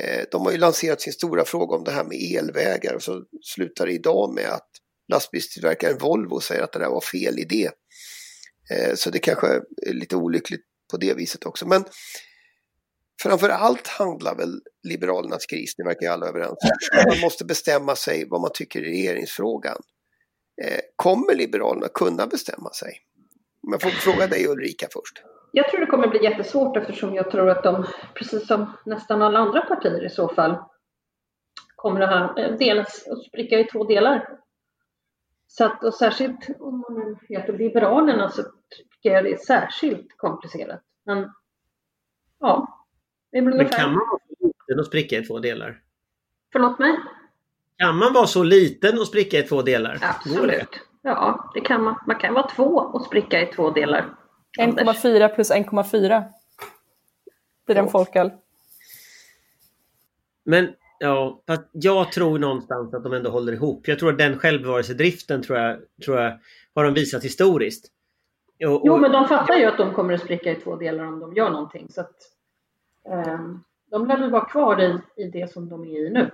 Eh, 0.00 0.24
De 0.32 0.42
har 0.42 0.52
ju 0.52 0.58
lanserat 0.58 1.00
sin 1.00 1.12
stora 1.12 1.44
fråga 1.44 1.76
om 1.76 1.84
det 1.84 1.90
här 1.92 2.04
med 2.04 2.18
elvägar 2.38 2.94
och 2.94 3.02
så 3.02 3.24
slutar 3.54 3.86
det 3.86 3.92
idag 3.92 4.34
med 4.34 4.48
att 4.48 4.68
lastbilstillverkaren 5.12 5.98
Volvo 5.98 6.40
säger 6.40 6.62
att 6.62 6.72
det 6.72 6.78
där 6.78 6.90
var 6.90 7.00
fel 7.00 7.38
idé. 7.38 7.70
Eh, 8.70 8.94
Så 8.94 9.10
det 9.10 9.18
kanske 9.18 9.46
är 9.86 9.92
lite 9.92 10.16
olyckligt 10.16 10.64
på 10.90 10.96
det 10.96 11.14
viset 11.14 11.46
också. 11.46 11.66
Men 11.68 11.84
framför 13.22 13.48
allt 13.48 13.86
handlar 13.86 14.34
väl 14.36 14.60
Liberalernas 14.88 15.46
kris, 15.46 15.74
det 15.76 15.84
verkar 15.84 16.06
ju 16.06 16.12
alla 16.12 16.26
överens 16.28 16.50
om. 16.50 16.70
Man 17.08 17.20
måste 17.20 17.44
bestämma 17.44 17.96
sig 17.96 18.24
vad 18.28 18.40
man 18.40 18.50
tycker 18.54 18.80
i 18.80 18.90
regeringsfrågan. 18.90 19.82
Eh, 20.62 20.80
Kommer 20.96 21.34
Liberalerna 21.34 21.88
kunna 21.94 22.26
bestämma 22.26 22.70
sig? 22.70 23.00
Om 23.62 23.72
jag 23.72 23.82
får 23.82 23.90
fråga 23.90 24.26
dig 24.26 24.48
Ulrika 24.48 24.86
först. 24.92 25.22
Jag 25.52 25.68
tror 25.68 25.80
det 25.80 25.86
kommer 25.86 26.08
bli 26.08 26.24
jättesvårt 26.24 26.76
eftersom 26.76 27.14
jag 27.14 27.30
tror 27.30 27.50
att 27.50 27.62
de, 27.62 27.86
precis 28.14 28.46
som 28.46 28.72
nästan 28.84 29.22
alla 29.22 29.38
andra 29.38 29.60
partier 29.60 30.04
i 30.04 30.10
så 30.10 30.28
fall, 30.28 30.56
kommer 31.76 32.00
det 32.00 32.06
här 32.06 32.38
eh, 32.38 32.56
delas 32.56 33.06
och 33.10 33.18
spricka 33.18 33.58
i 33.58 33.64
två 33.64 33.84
delar. 33.84 34.28
Så 35.46 35.64
att, 35.64 35.84
och 35.84 35.94
särskilt 35.94 36.50
om 36.58 36.80
man 36.80 36.94
nu 36.94 37.16
heter 37.28 37.58
Liberalerna 37.58 38.28
så 38.30 38.42
tycker 38.42 39.10
jag 39.10 39.24
det 39.24 39.32
är 39.32 39.36
särskilt 39.36 40.16
komplicerat. 40.16 40.80
Men 41.04 41.32
ja, 42.40 42.86
det 43.32 43.40
väl 43.40 43.56
Men 43.56 43.68
kan 43.68 43.90
man 43.90 44.08
vara 44.10 44.20
liten 44.38 44.78
och 44.78 44.86
spricka 44.86 45.16
i 45.16 45.24
två 45.24 45.38
delar? 45.38 45.82
Förlåt 46.52 46.78
mig? 46.78 46.96
Kan 47.78 47.96
man 47.96 48.12
vara 48.12 48.26
så 48.26 48.42
liten 48.42 48.98
och 48.98 49.06
spricka 49.06 49.38
i 49.38 49.42
två 49.42 49.62
delar? 49.62 49.98
Absolut. 50.02 50.80
Ja, 51.02 51.50
det 51.54 51.60
kan 51.60 51.82
man. 51.82 51.94
Man 52.06 52.16
kan 52.18 52.34
vara 52.34 52.48
två 52.48 52.64
och 52.64 53.02
spricka 53.06 53.40
i 53.40 53.46
två 53.46 53.70
delar. 53.70 54.14
Anders. 54.60 55.04
1,4 55.04 55.28
plus 55.34 55.50
1,4 55.50 56.24
blir 57.66 57.76
en 57.76 57.88
folköl. 57.88 58.30
Men 60.44 60.68
ja, 60.98 61.42
jag 61.72 62.12
tror 62.12 62.38
någonstans 62.38 62.94
att 62.94 63.02
de 63.04 63.12
ändå 63.12 63.30
håller 63.30 63.52
ihop. 63.52 63.88
Jag 63.88 63.98
tror 63.98 64.10
att 64.12 64.18
den 64.18 64.38
självbevarelsedriften 64.38 65.42
tror 65.42 65.58
jag, 65.58 65.78
tror 66.04 66.20
jag 66.20 66.38
har 66.74 66.84
de 66.84 66.94
visat 66.94 67.24
historiskt. 67.24 67.86
Och, 67.86 68.82
Jo, 68.84 68.92
och- 68.92 69.00
men 69.00 69.12
de 69.12 69.28
fattar 69.28 69.54
ju 69.54 69.64
att 69.64 69.78
de 69.78 69.94
kommer 69.94 70.14
att 70.14 70.20
spricka 70.20 70.50
i 70.52 70.54
två 70.54 70.76
delar 70.76 71.04
om 71.04 71.20
de 71.20 71.32
gör 71.34 71.50
någonting. 71.50 71.86
Så 71.90 72.00
att, 72.00 72.14
ehm, 73.10 73.60
de 73.90 74.06
lär 74.06 74.18
väl 74.18 74.30
vara 74.30 74.44
kvar 74.44 74.82
i, 74.82 74.98
i 75.22 75.28
det 75.28 75.52
som 75.52 75.68
de 75.68 75.84
är 75.84 76.06
i 76.06 76.10
nu. 76.10 76.30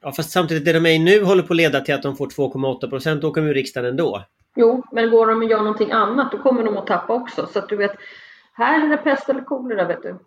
Ja, 0.00 0.12
fast 0.12 0.30
samtidigt 0.30 0.64
det 0.64 0.72
de 0.72 0.86
är 0.86 0.90
i 0.90 0.98
nu 0.98 1.24
håller 1.24 1.42
på 1.42 1.52
att 1.52 1.56
leda 1.56 1.80
till 1.80 1.94
att 1.94 2.02
de 2.02 2.16
får 2.16 2.26
2,8 2.26 2.90
procent. 2.90 3.22
Då 3.22 3.32
kommer 3.32 3.48
ju 3.48 3.54
riksdagen 3.54 3.90
ändå. 3.90 4.24
Jo, 4.56 4.84
men 4.92 5.10
går 5.10 5.26
de 5.26 5.42
och 5.42 5.50
gör 5.50 5.58
någonting 5.58 5.90
annat 5.90 6.32
då 6.32 6.38
kommer 6.38 6.64
de 6.64 6.76
att 6.76 6.86
tappa 6.86 7.14
också. 7.14 7.48
Så 7.52 7.58
att 7.58 7.68
du 7.68 7.76
vet, 7.76 7.92
här 8.52 8.86
är 8.86 8.88
det 8.90 8.96
pest 8.96 9.28
eller 9.28 9.44
kolera 9.44 9.84
vet 9.84 10.02
du. 10.02 10.18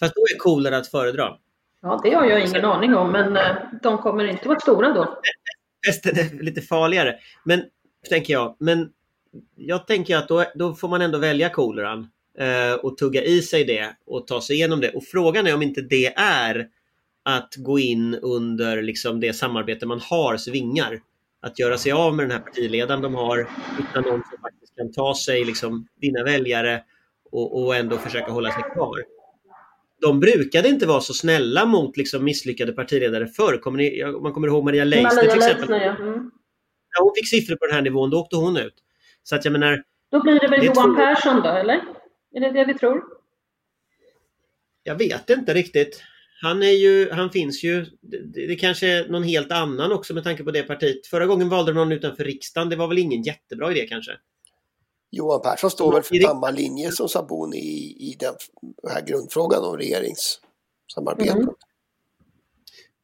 Fast 0.00 0.14
då 0.14 0.20
är 0.20 0.38
coolare 0.38 0.76
att 0.76 0.88
föredra. 0.88 1.36
Ja, 1.82 2.00
det 2.04 2.14
har 2.14 2.24
jag 2.24 2.40
ingen 2.40 2.64
aning 2.64 2.94
om, 2.94 3.12
men 3.12 3.36
eh, 3.36 3.56
de 3.82 3.98
kommer 3.98 4.24
inte 4.24 4.48
vara 4.48 4.60
stora 4.60 4.92
då. 4.92 5.20
Pesten 5.86 6.18
är 6.18 6.42
lite 6.42 6.60
farligare. 6.60 7.16
Men, 7.44 7.62
tänker 8.08 8.32
jag, 8.32 8.56
men 8.58 8.90
jag 9.56 9.86
tänker 9.86 10.16
att 10.16 10.28
då, 10.28 10.44
då 10.54 10.74
får 10.74 10.88
man 10.88 11.02
ändå 11.02 11.18
välja 11.18 11.48
koleran 11.48 12.08
eh, 12.38 12.74
och 12.74 12.98
tugga 12.98 13.22
i 13.22 13.42
sig 13.42 13.64
det 13.64 13.96
och 14.06 14.26
ta 14.26 14.40
sig 14.40 14.56
igenom 14.56 14.80
det. 14.80 14.90
Och 14.90 15.04
frågan 15.04 15.46
är 15.46 15.54
om 15.54 15.62
inte 15.62 15.80
det 15.80 16.14
är 16.16 16.68
att 17.22 17.54
gå 17.56 17.78
in 17.78 18.14
under 18.14 18.82
liksom 18.82 19.20
det 19.20 19.32
samarbete 19.32 19.86
man 19.86 20.00
har 20.00 20.36
svingar. 20.36 21.00
att 21.42 21.58
göra 21.58 21.78
sig 21.78 21.92
av 21.92 22.14
med 22.14 22.24
den 22.24 22.30
här 22.30 22.38
partiledaren 22.38 23.02
de 23.02 23.14
har, 23.14 23.38
hitta 23.78 24.00
någon 24.00 24.22
som 24.30 24.38
faktiskt 24.42 24.76
kan 24.76 24.92
ta 24.92 25.14
sig, 25.14 25.44
liksom, 25.44 25.86
vinna 26.00 26.24
väljare 26.24 26.82
och, 27.30 27.62
och 27.62 27.76
ändå 27.76 27.96
försöka 27.96 28.32
hålla 28.32 28.52
sig 28.52 28.62
kvar. 28.62 28.98
De 30.00 30.20
brukade 30.20 30.68
inte 30.68 30.86
vara 30.86 31.00
så 31.00 31.14
snälla 31.14 31.66
mot 31.66 31.96
liksom, 31.96 32.24
misslyckade 32.24 32.72
partiledare 32.72 33.26
förr. 33.26 33.58
Kommer 33.58 33.78
ni, 33.78 34.04
man 34.22 34.32
kommer 34.32 34.48
ihåg 34.48 34.64
Maria 34.64 34.84
Leissner 34.84 35.22
till 35.22 35.30
exempel. 35.30 35.68
Leissner, 35.68 35.86
ja. 35.86 35.96
Mm. 35.96 36.30
När 36.98 37.02
hon 37.02 37.12
fick 37.16 37.28
siffror 37.28 37.56
på 37.56 37.66
den 37.66 37.74
här 37.74 37.82
nivån, 37.82 38.10
då 38.10 38.20
åkte 38.20 38.36
hon 38.36 38.56
ut. 38.56 38.74
Så 39.22 39.36
att 39.36 39.44
jag 39.44 39.52
menar, 39.52 39.82
Då 40.10 40.22
blir 40.22 40.40
det 40.40 40.48
väl 40.48 40.60
Det 40.60 40.66
Johan 40.66 40.96
Persson 40.96 41.42
då, 41.42 41.48
eller? 41.48 41.80
Är 42.34 42.40
det 42.40 42.50
det 42.50 42.64
vi 42.64 42.74
tror? 42.78 43.02
Jag 44.82 44.94
vet 44.94 45.30
inte 45.30 45.54
riktigt. 45.54 46.02
Han, 46.42 46.62
är 46.62 46.70
ju, 46.70 47.10
han 47.10 47.30
finns 47.30 47.64
ju, 47.64 47.86
det, 48.00 48.46
det 48.46 48.56
kanske 48.56 48.88
är 48.88 49.08
någon 49.08 49.22
helt 49.22 49.52
annan 49.52 49.92
också 49.92 50.14
med 50.14 50.24
tanke 50.24 50.44
på 50.44 50.50
det 50.50 50.62
partiet. 50.62 51.06
Förra 51.06 51.26
gången 51.26 51.48
valde 51.48 51.72
de 51.72 51.74
någon 51.74 51.92
utanför 51.92 52.24
riksdagen. 52.24 52.68
Det 52.68 52.76
var 52.76 52.88
väl 52.88 52.98
ingen 52.98 53.22
jättebra 53.22 53.70
idé 53.70 53.86
kanske. 53.86 54.12
Johan 55.10 55.42
Persson 55.42 55.70
står 55.70 55.92
väl 55.92 56.02
för 56.02 56.16
samma 56.16 56.50
linje 56.50 56.92
som 56.92 57.08
Sabuni 57.08 57.58
i, 57.58 58.10
i 58.10 58.16
den 58.18 58.34
här 58.90 59.06
grundfrågan 59.06 59.64
om 59.64 59.76
regeringssamarbete. 59.76 61.32
Mm. 61.32 61.48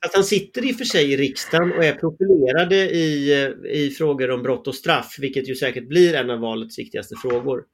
Att 0.07 0.15
han 0.15 0.25
sitter 0.25 0.65
i 0.65 0.73
och 0.73 0.77
för 0.77 0.85
sig 0.85 1.13
i 1.13 1.17
riksdagen 1.17 1.73
och 1.73 1.85
är 1.85 1.93
profilerade 1.93 2.77
i, 2.77 3.33
i 3.73 3.91
frågor 3.91 4.31
om 4.31 4.43
brott 4.43 4.67
och 4.69 4.75
straff, 4.75 5.17
vilket 5.19 5.49
ju 5.49 5.55
säkert 5.55 5.89
blir 5.89 6.15
en 6.15 6.31
av 6.31 6.39
valets 6.39 6.79
viktigaste 6.79 7.15
frågor. 7.23 7.65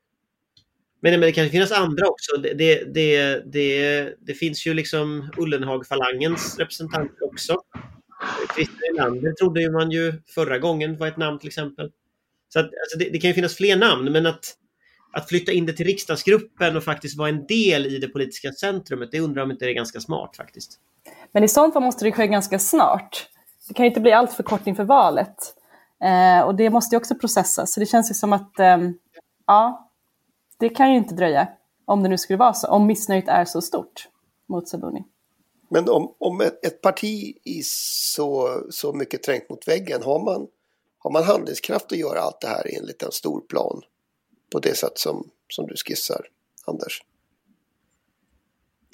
Men, 1.03 1.13
men 1.13 1.21
det 1.21 1.33
kan 1.33 1.49
finnas 1.49 1.73
andra 1.73 2.09
också. 2.09 2.37
Det, 2.37 2.55
det, 2.55 2.95
det, 2.95 3.43
det, 3.53 4.15
det 4.21 4.35
finns 4.35 4.67
ju 4.67 4.75
liksom 4.75 5.31
Ullenhag-falangens 5.37 6.59
representanter 6.59 7.25
också. 7.25 7.57
Christer 8.55 8.93
Nylander 8.93 9.33
trodde 9.33 9.71
man 9.71 9.91
ju 9.91 10.13
förra 10.35 10.59
gången 10.59 10.99
var 10.99 11.07
ett 11.07 11.17
namn 11.17 11.39
till 11.39 11.49
exempel. 11.49 11.91
Så 12.49 12.61
att, 12.61 12.65
alltså 12.65 12.99
det, 12.99 13.11
det 13.13 13.19
kan 13.19 13.31
ju 13.31 13.35
finnas 13.35 13.57
fler 13.57 13.77
namn, 13.77 14.13
men 14.13 14.27
att, 14.27 14.55
att 15.13 15.29
flytta 15.29 15.53
in 15.53 15.67
det 15.67 15.73
till 15.73 15.87
riksdagsgruppen 15.87 16.77
och 16.77 16.85
faktiskt 16.85 17.19
vara 17.19 17.29
en 17.29 17.47
del 17.47 17.87
i 17.87 17.99
det 17.99 18.09
politiska 18.09 18.53
centrumet, 18.53 19.09
det 19.13 19.21
undrar 19.21 19.43
om 19.43 19.51
inte 19.51 19.65
det 19.65 19.71
är 19.71 19.75
ganska 19.75 20.01
smart 20.01 20.37
faktiskt. 20.37 20.79
Men 21.33 21.45
i 21.45 21.49
sånt 21.49 21.73
fall 21.73 21.83
måste 21.83 22.05
det 22.05 22.13
ske 22.13 22.27
ganska 22.27 22.59
snart. 22.59 23.27
Det 23.69 23.75
kan 23.75 23.85
ju 23.85 23.89
inte 23.89 24.01
bli 24.01 24.13
allt 24.13 24.33
för 24.33 24.43
kort 24.43 24.67
inför 24.67 24.85
valet. 24.85 25.37
Eh, 26.05 26.41
och 26.47 26.55
det 26.55 26.71
måste 26.71 26.95
ju 26.95 26.99
också 26.99 27.15
processas. 27.15 27.73
Så 27.73 27.81
det 27.81 27.87
känns 27.87 28.11
ju 28.11 28.15
som 28.15 28.33
att, 28.33 28.59
eh, 28.59 28.79
ja, 29.47 29.92
det 30.63 30.69
kan 30.69 30.91
ju 30.93 30.99
inte 30.99 31.15
dröja. 31.15 31.49
Om 31.85 32.03
det 32.03 32.09
nu 32.09 32.19
skulle 32.19 32.37
vara 32.37 32.55
så, 32.55 32.69
om 32.69 32.87
missnöjet 32.87 33.29
är 33.29 33.45
så 33.45 33.61
stort 33.61 34.09
mot 34.49 34.69
Sabuni. 34.69 35.05
Men 35.71 35.89
om, 35.89 36.15
om 36.19 36.41
ett, 36.41 36.67
ett 36.67 36.81
parti 36.81 37.37
är 37.45 37.63
så, 37.65 38.61
så 38.71 38.93
mycket 38.93 39.23
trängt 39.23 39.51
mot 39.51 39.69
väggen, 39.69 40.03
har 40.03 40.25
man, 40.25 40.47
har 40.99 41.11
man 41.11 41.25
handlingskraft 41.25 41.93
att 41.93 41.99
göra 41.99 42.21
allt 42.21 42.41
det 42.41 42.47
här 42.47 42.77
enligt 42.79 43.03
en 43.03 43.13
stor 43.13 43.41
plan? 43.41 43.83
På 44.53 44.59
det 44.59 44.77
sätt 44.77 44.99
som, 44.99 45.31
som 45.49 45.67
du 45.67 45.75
skissar, 45.77 46.27
Anders? 46.67 47.03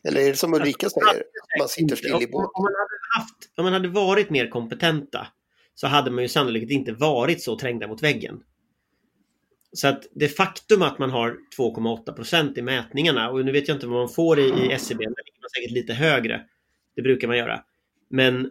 Eller 0.05 0.21
är 0.21 0.31
det 0.31 0.37
som 0.37 0.55
Ulrika 0.55 0.91
säger, 0.91 1.21
att 1.21 1.59
man 1.59 1.69
sitter 1.69 1.97
still 1.97 2.23
i 2.23 2.27
båten? 2.27 2.51
om, 2.55 2.63
man 2.63 2.73
hade 2.75 3.19
haft, 3.19 3.51
om 3.57 3.65
man 3.65 3.73
hade 3.73 3.89
varit 3.89 4.31
mer 4.31 4.51
kompetenta 4.51 5.27
så 5.75 5.87
hade 5.87 6.11
man 6.11 6.23
ju 6.23 6.29
sannolikt 6.29 6.71
inte 6.71 6.93
varit 6.93 7.43
så 7.43 7.59
trängda 7.59 7.89
mot 7.89 8.03
väggen. 8.03 8.43
Så 9.79 9.89
att 9.89 10.07
det 10.15 10.29
faktum 10.29 10.83
att 10.83 10.99
man 10.99 11.11
har 11.11 11.37
2,8 11.59 12.13
procent 12.13 12.59
i 12.59 12.63
mätningarna 12.63 13.31
och 13.31 13.45
nu 13.45 13.53
vet 13.53 13.69
jag 13.69 13.77
inte 13.77 13.87
vad 13.87 13.99
man 13.99 14.09
får 14.09 14.39
i, 14.39 14.43
i 14.43 14.73
SCB, 14.73 15.05
men 15.05 15.15
det 15.15 15.41
man 15.41 15.51
säkert 15.57 15.71
lite 15.71 15.95
högre. 15.95 16.41
Det 16.97 17.03
brukar 17.03 17.29
man 17.29 17.39
göra. 17.39 17.61
Men 18.11 18.51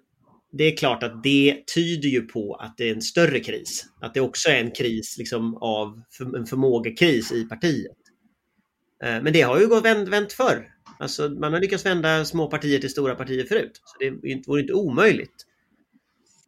det 0.51 0.63
är 0.63 0.77
klart 0.77 1.03
att 1.03 1.23
det 1.23 1.63
tyder 1.75 2.09
ju 2.09 2.21
på 2.21 2.55
att 2.55 2.77
det 2.77 2.89
är 2.89 2.93
en 2.93 3.01
större 3.01 3.39
kris. 3.39 3.85
Att 4.01 4.13
det 4.13 4.21
också 4.21 4.49
är 4.49 4.59
en 4.59 4.71
kris 4.71 5.17
liksom 5.17 5.57
av 5.57 6.01
en 6.35 6.45
förmågekris 6.45 7.31
i 7.31 7.43
partiet. 7.43 7.97
Eh, 9.03 9.23
Men 9.23 9.33
det 9.33 9.41
har 9.41 9.59
ju 9.59 9.67
gått 9.67 9.85
vänt, 9.85 10.09
vänt 10.09 10.33
förr. 10.33 10.73
Alltså, 10.99 11.29
man 11.29 11.53
har 11.53 11.59
lyckats 11.59 11.85
vända 11.85 12.25
små 12.25 12.47
partier 12.47 12.79
till 12.79 12.89
stora 12.89 13.15
partier 13.15 13.45
förut. 13.45 13.81
Så 13.83 13.97
det 13.99 14.07
är 14.07 14.47
vore 14.47 14.61
inte 14.61 14.73
omöjligt. 14.73 15.46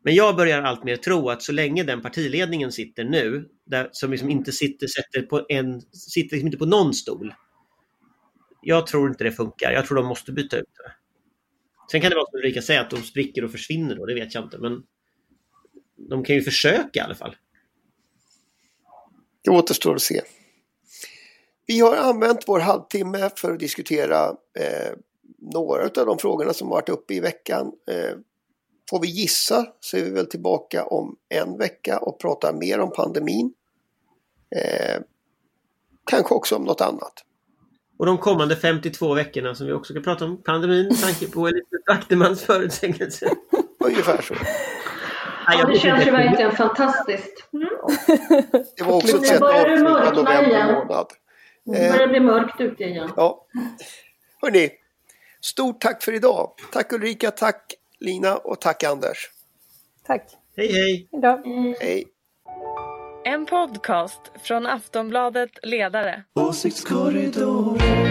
Men 0.04 0.16
jag 0.16 0.36
börjar 0.36 0.62
alltmer 0.62 0.96
tro 0.96 1.30
att 1.30 1.44
så 1.44 1.52
länge 1.52 1.84
den 1.84 2.02
partiledningen 2.02 2.72
sitter 2.72 3.04
nu, 3.04 3.50
där, 3.66 3.90
som 3.92 4.12
liksom 4.12 4.30
inte 4.30 4.52
sitter, 4.52 4.88
sätter 4.88 5.22
på 5.22 5.46
en, 5.50 5.82
sitter 5.82 6.36
liksom 6.36 6.48
inte 6.48 6.58
på 6.58 6.66
någon 6.66 6.94
stol. 6.94 7.34
Jag 8.62 8.88
tror 8.88 9.10
inte 9.10 9.24
det 9.24 9.32
funkar. 9.32 9.72
Jag 9.72 9.86
tror 9.86 9.96
de 9.96 10.06
måste 10.06 10.32
byta 10.32 10.58
ut 10.58 10.70
det. 10.78 10.92
Sen 11.92 12.02
kan 12.02 12.10
det 12.10 12.16
vara 12.16 12.26
som 12.26 12.40
Ulrika 12.40 12.62
säger, 12.62 12.82
att 12.82 12.90
de 12.90 13.02
spricker 13.02 13.44
och 13.44 13.52
försvinner 13.52 13.96
då, 13.96 14.06
det 14.06 14.14
vet 14.14 14.34
jag 14.34 14.44
inte. 14.44 14.58
Men 14.58 14.84
de 16.10 16.24
kan 16.24 16.36
ju 16.36 16.42
försöka 16.42 17.00
i 17.00 17.04
alla 17.04 17.16
fall. 17.16 17.36
Det 19.42 19.52
återstår 19.52 19.96
att 19.96 20.02
se. 20.02 20.22
Vi 21.66 21.80
har 21.80 21.96
använt 21.96 22.44
vår 22.48 22.60
halvtimme 22.60 23.30
för 23.36 23.54
att 23.54 23.60
diskutera 23.60 24.28
eh, 24.60 24.94
några 25.54 25.84
av 25.84 26.06
de 26.06 26.18
frågorna 26.18 26.54
som 26.54 26.70
varit 26.70 26.90
uppe 26.90 27.14
i 27.14 27.20
veckan. 27.20 27.72
Eh, 27.92 28.18
får 28.90 29.02
vi 29.02 29.08
gissa 29.08 29.66
så 29.80 29.98
är 29.98 30.04
vi 30.04 30.10
väl 30.10 30.26
tillbaka 30.26 30.86
om 30.86 31.16
en 31.30 31.58
vecka 31.58 31.98
och 31.98 32.20
pratar 32.20 32.54
mer 32.54 32.80
om 32.80 32.92
pandemin. 32.92 33.54
Eh, 34.56 35.02
kanske 36.06 36.36
också 36.36 36.56
om 36.56 36.64
något 36.64 36.82
annat. 36.82 37.14
Och 38.00 38.06
de 38.06 38.18
kommande 38.18 38.56
52 38.56 39.14
veckorna 39.14 39.56
som 39.56 39.68
vi 39.68 39.74
också 39.74 39.94
ska 39.94 40.02
prata 40.02 40.26
om 40.26 40.44
pandemin 40.44 40.88
med 40.88 41.02
tanke 41.02 41.28
på 41.28 41.48
Elisabeth 41.48 41.86
Backtemans 41.88 42.42
förutsägelse. 42.42 43.32
Ungefär 43.80 44.22
så. 44.22 44.34
Ja, 45.48 45.66
det 45.66 45.80
känns 45.80 46.08
ju 46.08 46.12
verkligen 46.12 46.52
fantastiskt. 46.52 47.50
Mm. 47.54 47.70
Det 48.78 48.84
var 48.84 48.94
också 48.96 49.18
ett 49.18 49.28
sätt 49.28 49.42
att 49.42 49.54
avsluta 49.54 50.12
november 50.12 50.74
månad. 50.74 51.08
Nu 51.64 51.74
börjar 51.74 51.98
det 51.98 52.08
bli 52.08 52.20
mörkt 52.20 52.62
ute 52.62 52.84
igen. 52.84 53.10
Ja. 53.16 53.46
Hörrni, 54.42 54.70
stort 55.42 55.82
tack 55.82 56.04
för 56.04 56.14
idag. 56.14 56.52
Tack 56.72 56.94
Ulrika, 56.94 57.32
tack 57.32 57.74
Lina 58.00 58.38
och 58.38 58.62
tack 58.62 58.84
Anders. 58.84 59.30
Tack. 60.04 60.24
Hej 60.58 60.74
hej! 60.74 61.10
Hej 61.12 61.22
då. 61.22 61.44
Hej. 61.80 62.06
En 63.26 63.46
podcast 63.46 64.22
från 64.44 64.66
Aftonbladet 64.66 65.50
Ledare. 65.64 66.24
Åsiktskorridoren 66.36 68.09